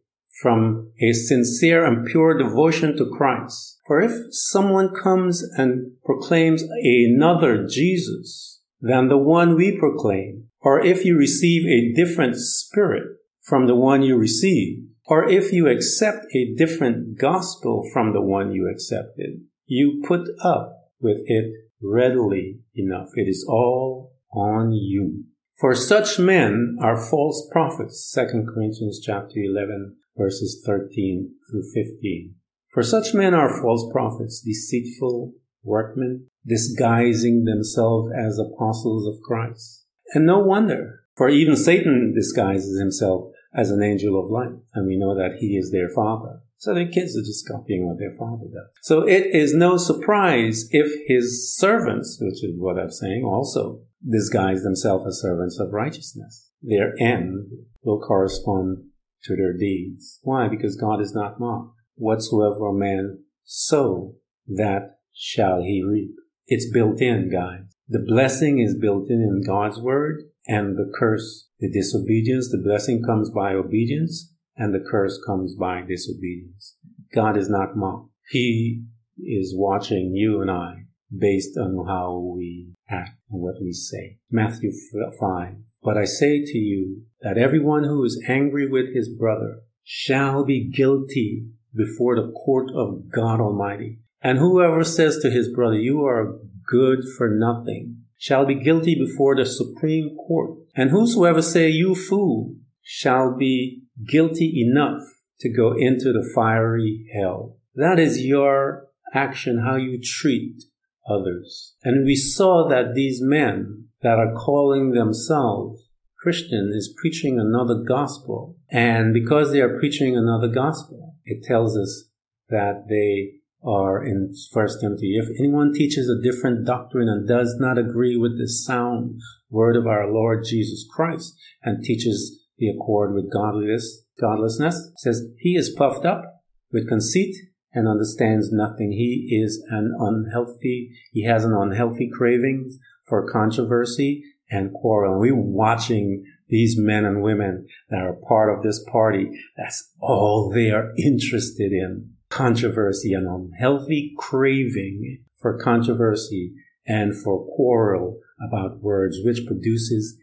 from 0.41 0.93
a 1.03 1.13
sincere 1.13 1.85
and 1.85 2.07
pure 2.07 2.39
devotion 2.39 2.97
to 2.97 3.11
Christ. 3.11 3.79
For 3.87 4.01
if 4.01 4.13
someone 4.31 4.95
comes 4.95 5.43
and 5.57 5.93
proclaims 6.05 6.63
another 6.63 7.67
Jesus, 7.67 8.59
than 8.81 9.09
the 9.09 9.19
one 9.19 9.57
we 9.57 9.77
proclaim, 9.77 10.49
or 10.61 10.81
if 10.85 11.05
you 11.05 11.17
receive 11.17 11.67
a 11.67 11.93
different 11.95 12.37
spirit 12.37 13.05
from 13.43 13.67
the 13.67 13.75
one 13.75 14.03
you 14.03 14.17
received, 14.17 14.93
or 15.07 15.29
if 15.29 15.53
you 15.53 15.69
accept 15.69 16.27
a 16.35 16.55
different 16.55 17.19
gospel 17.19 17.89
from 17.93 18.13
the 18.13 18.21
one 18.21 18.53
you 18.53 18.71
accepted, 18.71 19.41
you 19.67 20.03
put 20.07 20.29
up 20.43 20.91
with 21.01 21.19
it 21.27 21.53
readily 21.83 22.59
enough. 22.75 23.09
It 23.15 23.29
is 23.29 23.45
all 23.49 24.13
on 24.33 24.73
you. 24.73 25.25
For 25.59 25.75
such 25.75 26.21
men 26.21 26.77
are 26.81 26.97
false 26.97 27.49
prophets, 27.51 28.13
2 28.15 28.47
Corinthians 28.55 29.01
chapter 29.05 29.41
11 29.41 29.97
verses 30.17 30.63
13 30.65 31.35
through 31.51 31.65
15. 31.75 32.37
For 32.69 32.85
such 32.85 33.13
men 33.13 33.35
are 33.35 33.61
false 33.61 33.91
prophets, 33.91 34.41
deceitful 34.41 35.33
workmen, 35.65 36.29
disguising 36.47 37.43
themselves 37.43 38.13
as 38.17 38.39
apostles 38.39 39.09
of 39.09 39.21
Christ. 39.21 39.85
And 40.15 40.25
no 40.25 40.39
wonder, 40.39 41.01
for 41.17 41.29
even 41.29 41.57
Satan 41.57 42.15
disguises 42.15 42.79
himself 42.79 43.33
as 43.53 43.73
an 43.73 43.83
angel 43.83 44.23
of 44.23 44.31
light, 44.31 44.57
and 44.75 44.87
we 44.87 44.97
know 44.97 45.17
that 45.17 45.39
he 45.41 45.57
is 45.57 45.73
their 45.73 45.89
father. 45.89 46.39
So 46.59 46.73
their 46.73 46.89
kids 46.89 47.17
are 47.17 47.23
just 47.23 47.49
copying 47.49 47.85
what 47.85 47.99
their 47.99 48.15
father 48.17 48.45
does. 48.45 48.71
So 48.83 49.03
it 49.09 49.35
is 49.35 49.55
no 49.55 49.77
surprise 49.77 50.69
if 50.71 50.93
his 51.09 51.53
servants, 51.57 52.19
which 52.21 52.45
is 52.45 52.57
what 52.57 52.79
I'm 52.79 52.93
saying, 52.93 53.25
also 53.25 53.81
disguise 54.07 54.63
themselves 54.63 55.07
as 55.07 55.21
servants 55.21 55.59
of 55.59 55.73
righteousness. 55.73 56.51
Their 56.63 56.95
end 57.01 57.49
will 57.83 58.01
correspond 58.01 58.85
to 59.25 59.37
their 59.37 59.53
deeds. 59.53 60.21
Why? 60.23 60.49
Because 60.49 60.77
God 60.77 61.01
is 61.01 61.15
not 61.15 61.41
mocked. 61.41 61.75
Whatsoever 61.97 62.67
a 62.67 62.75
man 62.75 63.25
sow, 63.45 64.15
that 64.47 64.99
shall 65.13 65.63
he 65.63 65.83
reap. 65.83 66.15
It's 66.47 66.71
built 66.71 67.01
in, 67.01 67.31
guys. 67.31 67.65
The 67.89 68.05
blessing 68.07 68.61
is 68.61 68.79
built 68.79 69.11
in 69.11 69.21
in 69.21 69.43
God's 69.47 69.81
word 69.81 70.23
and 70.47 70.77
the 70.77 70.91
curse, 70.99 71.49
the 71.59 71.71
disobedience, 71.71 72.51
the 72.51 72.63
blessing 72.63 73.03
comes 73.03 73.31
by 73.31 73.53
obedience 73.53 74.33
and 74.57 74.75
the 74.75 74.85
curse 74.91 75.19
comes 75.27 75.55
by 75.55 75.83
disobedience. 75.83 76.77
God 77.15 77.37
is 77.37 77.49
not 77.49 77.77
mocked. 77.77 78.11
He 78.31 78.85
is 79.19 79.55
watching 79.57 80.13
you 80.15 80.41
and 80.41 80.51
I 80.51 80.85
based 81.17 81.57
on 81.57 81.87
how 81.87 82.35
we 82.37 82.75
act 82.89 83.19
and 83.31 83.41
what 83.41 83.57
we 83.63 83.73
say. 83.73 84.19
Matthew 84.31 84.71
5. 85.19 85.55
But 85.83 85.97
I 85.97 86.05
say 86.05 86.45
to 86.45 86.59
you 86.59 87.03
that 87.21 87.39
everyone 87.39 87.85
who 87.85 88.05
is 88.05 88.23
angry 88.29 88.69
with 88.69 88.95
his 88.95 89.09
brother 89.09 89.61
shall 89.85 90.45
be 90.45 90.71
guilty 90.71 91.47
before 91.75 92.17
the 92.17 92.33
court 92.33 92.71
of 92.75 93.11
God 93.11 93.41
Almighty. 93.41 94.01
And 94.21 94.39
whoever 94.39 94.85
says 94.85 95.19
to 95.19 95.31
his 95.31 95.49
brother, 95.49 95.79
You 95.79 96.05
are 96.05 96.39
good 96.67 97.01
for 97.17 97.31
nothing, 97.31 98.03
shall 98.17 98.45
be 98.45 98.63
guilty 98.63 98.95
before 98.95 99.37
the 99.37 99.47
Supreme 99.47 100.17
Court. 100.17 100.59
And 100.75 100.91
whosoever 100.91 101.41
say, 101.41 101.69
You 101.69 101.95
fool, 101.95 102.57
shall 102.83 103.37
be 103.37 103.83
guilty 104.07 104.65
enough 104.69 105.01
to 105.41 105.49
go 105.49 105.75
into 105.77 106.13
the 106.13 106.29
fiery 106.35 107.07
hell. 107.15 107.57
That 107.75 107.99
is 107.99 108.25
your 108.25 108.89
action, 109.15 109.63
how 109.65 109.77
you 109.77 110.01
treat 110.03 110.65
others. 111.09 111.75
And 111.83 112.05
we 112.05 112.17
saw 112.17 112.69
that 112.69 112.95
these 112.95 113.21
men 113.23 113.89
that 114.03 114.19
are 114.19 114.35
calling 114.35 114.93
themselves 114.93 115.89
Christian 116.19 116.73
is 116.75 116.95
preaching 117.01 117.39
another 117.39 117.77
gospel. 117.87 118.57
And 118.71 119.15
because 119.15 119.53
they 119.53 119.61
are 119.61 119.79
preaching 119.79 120.17
another 120.17 120.49
gospel, 120.49 121.15
it 121.25 121.45
tells 121.45 121.79
us 121.79 122.11
that 122.49 122.87
they 122.89 123.39
are 123.65 124.05
in 124.05 124.33
First 124.53 124.81
Timothy. 124.81 125.17
If 125.17 125.29
anyone 125.39 125.73
teaches 125.73 126.09
a 126.09 126.23
different 126.23 126.67
doctrine 126.67 127.09
and 127.09 127.27
does 127.27 127.57
not 127.59 127.79
agree 127.79 128.17
with 128.17 128.39
the 128.39 128.49
sound 128.49 129.21
word 129.51 129.77
of 129.77 129.87
our 129.87 130.13
Lord 130.13 130.45
Jesus 130.45 130.87
Christ 130.91 131.39
and 131.63 131.85
teaches 131.85 132.45
the 132.59 132.69
accord 132.69 133.15
with 133.15 133.33
godliness, 133.33 134.05
godlessness, 134.21 134.91
says 134.97 135.23
he 135.39 135.55
is 135.55 135.75
puffed 135.77 136.05
up 136.05 136.43
with 136.73 136.89
conceit 136.89 137.35
and 137.73 137.89
understands 137.89 138.51
nothing. 138.51 138.93
He 138.93 139.41
is 139.43 139.63
an 139.71 139.95
unhealthy, 139.99 140.97
he 141.13 141.25
has 141.25 141.45
an 141.45 141.55
unhealthy 141.55 142.11
craving 142.13 142.79
for 143.07 143.31
controversy 143.31 144.25
and 144.51 144.73
quarrel. 144.73 145.19
We're 145.19 145.35
watching 145.35 146.25
these 146.49 146.79
men 146.79 147.05
and 147.05 147.23
women 147.23 147.67
that 147.91 148.03
are 148.03 148.17
part 148.27 148.57
of 148.57 148.63
this 148.63 148.83
party. 148.91 149.31
That's 149.57 149.93
all 150.01 150.51
they 150.51 150.71
are 150.71 150.93
interested 150.97 151.73
in. 151.73 152.15
Controversy 152.31 153.13
and 153.13 153.27
unhealthy 153.27 154.15
craving 154.19 155.25
for 155.39 155.59
controversy 155.59 156.55
and 156.87 157.15
for 157.15 157.47
quarrel 157.55 158.19
about 158.47 158.81
words, 158.81 159.19
which 159.23 159.47
produces, 159.47 160.17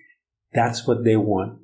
that's 0.53 0.87
what 0.87 1.03
they 1.03 1.15
want. 1.15 1.59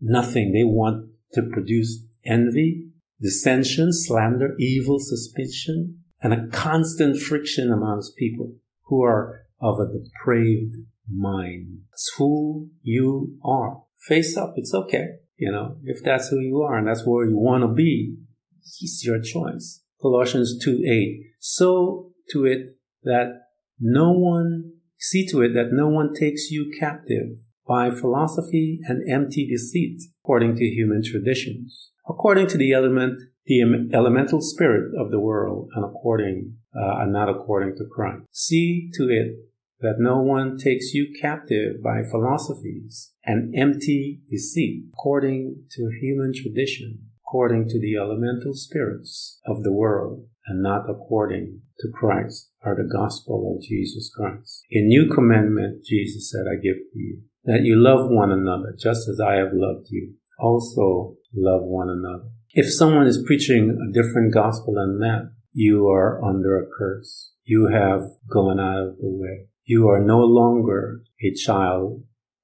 Nothing. 0.00 0.52
They 0.52 0.64
want 0.64 1.10
to 1.32 1.42
produce 1.42 2.04
envy, 2.24 2.85
dissension, 3.20 3.92
slander, 3.92 4.54
evil, 4.58 4.98
suspicion, 4.98 5.98
and 6.22 6.32
a 6.32 6.46
constant 6.48 7.18
friction 7.18 7.72
amongst 7.72 8.16
people 8.16 8.54
who 8.84 9.02
are 9.02 9.42
of 9.60 9.78
a 9.78 9.86
depraved 9.86 10.76
mind. 11.10 11.78
It's 11.92 12.12
who 12.18 12.68
you 12.82 13.38
are. 13.44 13.82
Face 14.08 14.36
up. 14.36 14.54
It's 14.56 14.74
okay. 14.74 15.06
You 15.36 15.52
know, 15.52 15.76
if 15.84 16.02
that's 16.02 16.28
who 16.28 16.40
you 16.40 16.62
are 16.62 16.76
and 16.76 16.88
that's 16.88 17.06
where 17.06 17.26
you 17.26 17.36
want 17.36 17.62
to 17.62 17.68
be, 17.68 18.16
it's 18.62 19.04
your 19.04 19.20
choice. 19.20 19.82
Colossians 20.00 20.58
2 20.62 20.82
8. 20.86 21.32
So 21.38 22.12
to 22.30 22.44
it 22.44 22.76
that 23.02 23.42
no 23.78 24.12
one, 24.12 24.72
see 24.98 25.26
to 25.28 25.42
it 25.42 25.54
that 25.54 25.68
no 25.72 25.88
one 25.88 26.14
takes 26.14 26.50
you 26.50 26.72
captive 26.78 27.38
by 27.66 27.90
philosophy 27.90 28.80
and 28.86 29.08
empty 29.10 29.46
deceit, 29.46 30.00
according 30.22 30.56
to 30.56 30.64
human 30.64 31.02
traditions, 31.02 31.90
according 32.08 32.46
to 32.48 32.58
the 32.58 32.72
element, 32.72 33.20
the 33.46 33.62
elemental 33.92 34.40
spirit 34.40 34.92
of 34.98 35.10
the 35.10 35.20
world, 35.20 35.68
and 35.74 35.84
according, 35.84 36.54
uh, 36.74 36.98
and 36.98 37.12
not 37.12 37.28
according 37.28 37.76
to 37.76 37.84
Christ. 37.90 38.24
See 38.32 38.90
to 38.94 39.04
it 39.04 39.36
that 39.80 39.96
no 39.98 40.20
one 40.20 40.56
takes 40.56 40.94
you 40.94 41.12
captive 41.20 41.82
by 41.82 42.02
philosophies 42.10 43.12
and 43.24 43.54
empty 43.54 44.20
deceit, 44.28 44.84
according 44.92 45.64
to 45.70 45.90
human 46.00 46.32
tradition, 46.34 47.10
according 47.26 47.68
to 47.68 47.80
the 47.80 47.96
elemental 47.96 48.54
spirits 48.54 49.40
of 49.46 49.62
the 49.62 49.72
world, 49.72 50.26
and 50.46 50.62
not 50.62 50.88
according 50.88 51.60
to 51.80 51.88
Christ 51.92 52.50
or 52.64 52.74
the 52.74 52.88
gospel 52.90 53.54
of 53.54 53.62
Jesus 53.62 54.10
Christ. 54.14 54.64
A 54.72 54.80
new 54.80 55.10
commandment, 55.12 55.84
Jesus 55.84 56.30
said, 56.30 56.46
I 56.50 56.56
give 56.56 56.76
to 56.76 56.98
you, 56.98 57.20
that 57.44 57.62
you 57.62 57.76
love 57.76 58.08
one 58.10 58.30
another 58.30 58.74
just 58.80 59.08
as 59.08 59.20
I 59.20 59.34
have 59.34 59.52
loved 59.52 59.88
you. 59.90 60.14
Also 60.38 61.16
love 61.34 61.62
one 61.62 61.88
another. 61.88 62.28
If 62.52 62.72
someone 62.72 63.06
is 63.06 63.22
preaching 63.26 63.70
a 63.70 63.92
different 63.92 64.32
gospel 64.32 64.74
than 64.74 64.98
that, 65.00 65.30
you 65.52 65.88
are 65.88 66.22
under 66.24 66.58
a 66.58 66.66
curse. 66.66 67.32
You 67.44 67.68
have 67.72 68.02
gone 68.30 68.60
out 68.60 68.88
of 68.88 68.96
the 68.98 69.08
way. 69.08 69.48
You 69.64 69.88
are 69.88 70.00
no 70.00 70.20
longer 70.20 71.02
a 71.22 71.32
child 71.34 72.02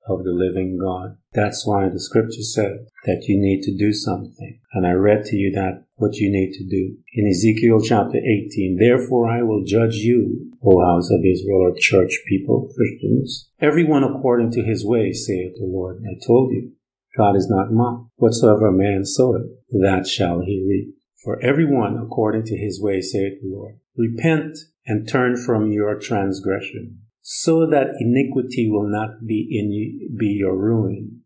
of 0.09 0.24
the 0.24 0.32
living 0.32 0.78
God. 0.78 1.16
That's 1.32 1.66
why 1.66 1.88
the 1.88 2.01
scripture 2.01 2.43
said 2.43 2.86
that 3.05 3.24
you 3.28 3.40
need 3.40 3.62
to 3.62 3.76
do 3.76 3.93
something. 3.93 4.61
And 4.72 4.86
I 4.86 4.93
read 4.93 5.24
to 5.26 5.36
you 5.36 5.53
that 5.53 5.84
what 5.95 6.16
you 6.16 6.30
need 6.30 6.53
to 6.55 6.64
do. 6.64 6.97
In 7.14 7.28
Ezekiel 7.28 7.80
chapter 7.80 8.18
18, 8.18 8.76
therefore 8.78 9.30
I 9.30 9.43
will 9.43 9.64
judge 9.64 9.97
you, 9.97 10.53
O 10.64 10.84
house 10.84 11.11
of 11.11 11.24
Israel, 11.24 11.62
or 11.62 11.74
church 11.78 12.22
people, 12.28 12.68
Christians, 12.74 13.49
everyone 13.61 14.05
according 14.05 14.51
to 14.53 14.62
his 14.62 14.84
way, 14.84 15.12
saith 15.12 15.55
the 15.57 15.64
Lord. 15.64 16.03
I 16.05 16.18
told 16.26 16.53
you, 16.53 16.72
God 17.16 17.36
is 17.36 17.48
not 17.48 17.72
mocked. 17.72 18.10
Whatsoever 18.16 18.68
a 18.68 18.72
man 18.72 19.04
soweth, 19.04 19.46
that 19.70 20.06
shall 20.06 20.40
he 20.40 20.64
reap. 20.66 20.94
For 21.22 21.40
everyone 21.42 21.96
according 21.96 22.44
to 22.46 22.56
his 22.56 22.80
way, 22.82 23.00
saith 23.00 23.40
the 23.40 23.48
Lord. 23.48 23.78
Repent 23.96 24.56
and 24.86 25.08
turn 25.08 25.36
from 25.36 25.70
your 25.70 25.98
transgression 25.98 26.98
so 27.20 27.66
that 27.66 27.94
iniquity 28.00 28.68
will 28.68 28.88
not 28.88 29.26
be 29.26 29.46
in 29.50 29.70
you, 29.70 30.10
be 30.18 30.26
your 30.26 30.56
ruin. 30.56 31.20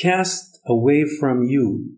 Cast 0.00 0.58
away 0.66 1.04
from 1.04 1.44
you 1.44 1.96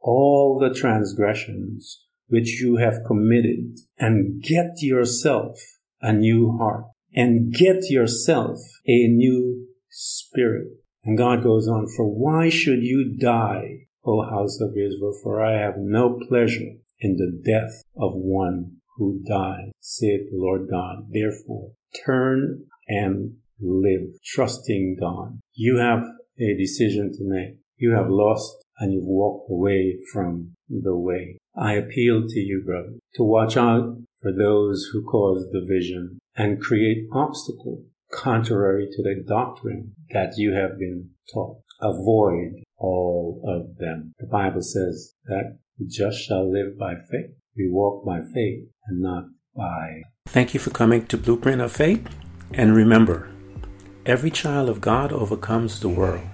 all 0.00 0.58
the 0.58 0.74
transgressions 0.74 2.04
which 2.28 2.60
you 2.60 2.76
have 2.76 3.04
committed 3.06 3.78
and 3.98 4.42
get 4.42 4.82
yourself 4.82 5.58
a 6.00 6.12
new 6.12 6.56
heart 6.58 6.84
and 7.14 7.52
get 7.52 7.88
yourself 7.88 8.58
a 8.86 9.08
new 9.08 9.66
spirit. 9.88 10.68
And 11.06 11.16
God 11.16 11.44
goes 11.44 11.68
on, 11.68 11.86
for 11.96 12.04
why 12.04 12.48
should 12.48 12.82
you 12.82 13.16
die, 13.16 13.86
O 14.04 14.22
house 14.22 14.60
of 14.60 14.70
Israel? 14.70 15.16
For 15.22 15.40
I 15.40 15.52
have 15.52 15.76
no 15.78 16.18
pleasure 16.28 16.72
in 16.98 17.16
the 17.16 17.40
death 17.44 17.84
of 17.96 18.10
one 18.14 18.78
who 18.96 19.22
died, 19.24 19.70
saith 19.78 20.28
the 20.32 20.36
Lord 20.36 20.68
God. 20.68 21.06
Therefore, 21.10 21.70
turn 22.04 22.64
and 22.88 23.36
live, 23.60 24.20
trusting 24.24 24.96
God. 24.98 25.38
You 25.54 25.76
have 25.76 26.02
a 26.40 26.56
decision 26.56 27.12
to 27.12 27.20
make. 27.22 27.58
You 27.76 27.92
have 27.92 28.08
lost 28.08 28.56
and 28.80 28.92
you've 28.92 29.06
walked 29.06 29.48
away 29.48 29.98
from 30.12 30.54
the 30.68 30.96
way. 30.96 31.38
I 31.56 31.74
appeal 31.74 32.26
to 32.26 32.40
you, 32.40 32.64
brother, 32.66 32.94
to 33.14 33.22
watch 33.22 33.56
out 33.56 33.96
for 34.20 34.32
those 34.32 34.90
who 34.92 35.04
cause 35.04 35.46
division 35.52 36.18
and 36.34 36.60
create 36.60 37.06
obstacle 37.12 37.84
contrary 38.10 38.88
to 38.90 39.02
the 39.02 39.22
doctrine 39.26 39.92
that 40.10 40.34
you 40.36 40.54
have 40.54 40.78
been 40.78 41.10
taught. 41.32 41.58
Avoid 41.80 42.62
all 42.78 43.42
of 43.44 43.76
them. 43.78 44.14
The 44.18 44.26
Bible 44.26 44.62
says 44.62 45.14
that 45.26 45.58
the 45.78 45.86
just 45.86 46.18
shall 46.18 46.50
live 46.50 46.78
by 46.78 46.94
faith. 46.94 47.36
We 47.56 47.68
walk 47.70 48.04
by 48.04 48.20
faith 48.34 48.64
and 48.86 49.00
not 49.00 49.24
by. 49.54 50.02
Thank 50.26 50.54
you 50.54 50.60
for 50.60 50.70
coming 50.70 51.06
to 51.06 51.18
Blueprint 51.18 51.60
of 51.60 51.72
Faith. 51.72 52.08
And 52.52 52.74
remember, 52.74 53.30
every 54.04 54.30
child 54.30 54.68
of 54.68 54.80
God 54.80 55.12
overcomes 55.12 55.80
the 55.80 55.88
world. 55.88 56.26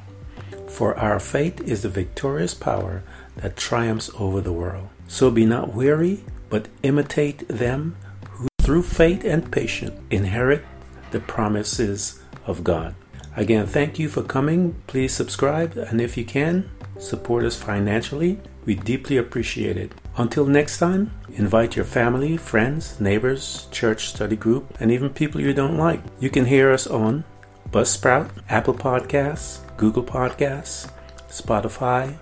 For 0.68 0.98
our 0.98 1.20
faith 1.20 1.60
is 1.60 1.82
the 1.82 1.88
victorious 1.88 2.54
power 2.54 3.02
that 3.36 3.56
triumphs 3.56 4.10
over 4.18 4.40
the 4.40 4.52
world. 4.52 4.88
So 5.06 5.30
be 5.30 5.44
not 5.44 5.74
weary, 5.74 6.24
but 6.48 6.68
imitate 6.82 7.46
them 7.48 7.96
who 8.30 8.48
through 8.60 8.82
faith 8.82 9.24
and 9.24 9.50
patience 9.50 10.00
inherit 10.10 10.64
the 11.12 11.20
promises 11.20 12.20
of 12.46 12.64
God. 12.64 12.94
Again, 13.36 13.66
thank 13.66 13.98
you 13.98 14.08
for 14.08 14.22
coming. 14.22 14.82
Please 14.86 15.14
subscribe, 15.14 15.76
and 15.76 16.00
if 16.00 16.16
you 16.16 16.24
can, 16.24 16.70
support 16.98 17.44
us 17.44 17.56
financially. 17.56 18.40
We 18.64 18.74
deeply 18.74 19.16
appreciate 19.16 19.76
it. 19.76 19.92
Until 20.16 20.44
next 20.44 20.78
time, 20.78 21.10
invite 21.34 21.74
your 21.74 21.86
family, 21.86 22.36
friends, 22.36 23.00
neighbors, 23.00 23.66
church 23.70 24.08
study 24.08 24.36
group, 24.36 24.76
and 24.78 24.90
even 24.90 25.10
people 25.10 25.40
you 25.40 25.54
don't 25.54 25.78
like. 25.78 26.00
You 26.20 26.28
can 26.28 26.44
hear 26.44 26.70
us 26.70 26.86
on 26.86 27.24
Buzzsprout, 27.70 28.30
Apple 28.50 28.74
Podcasts, 28.74 29.60
Google 29.78 30.04
Podcasts, 30.04 30.90
Spotify, 31.28 32.18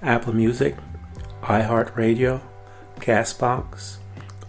Apple 0.00 0.32
Music, 0.32 0.76
iHeartRadio, 1.42 2.40
Castbox, 3.00 3.98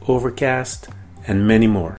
Overcast, 0.07 0.87
and 1.27 1.45
many 1.45 1.67
more. 1.67 1.97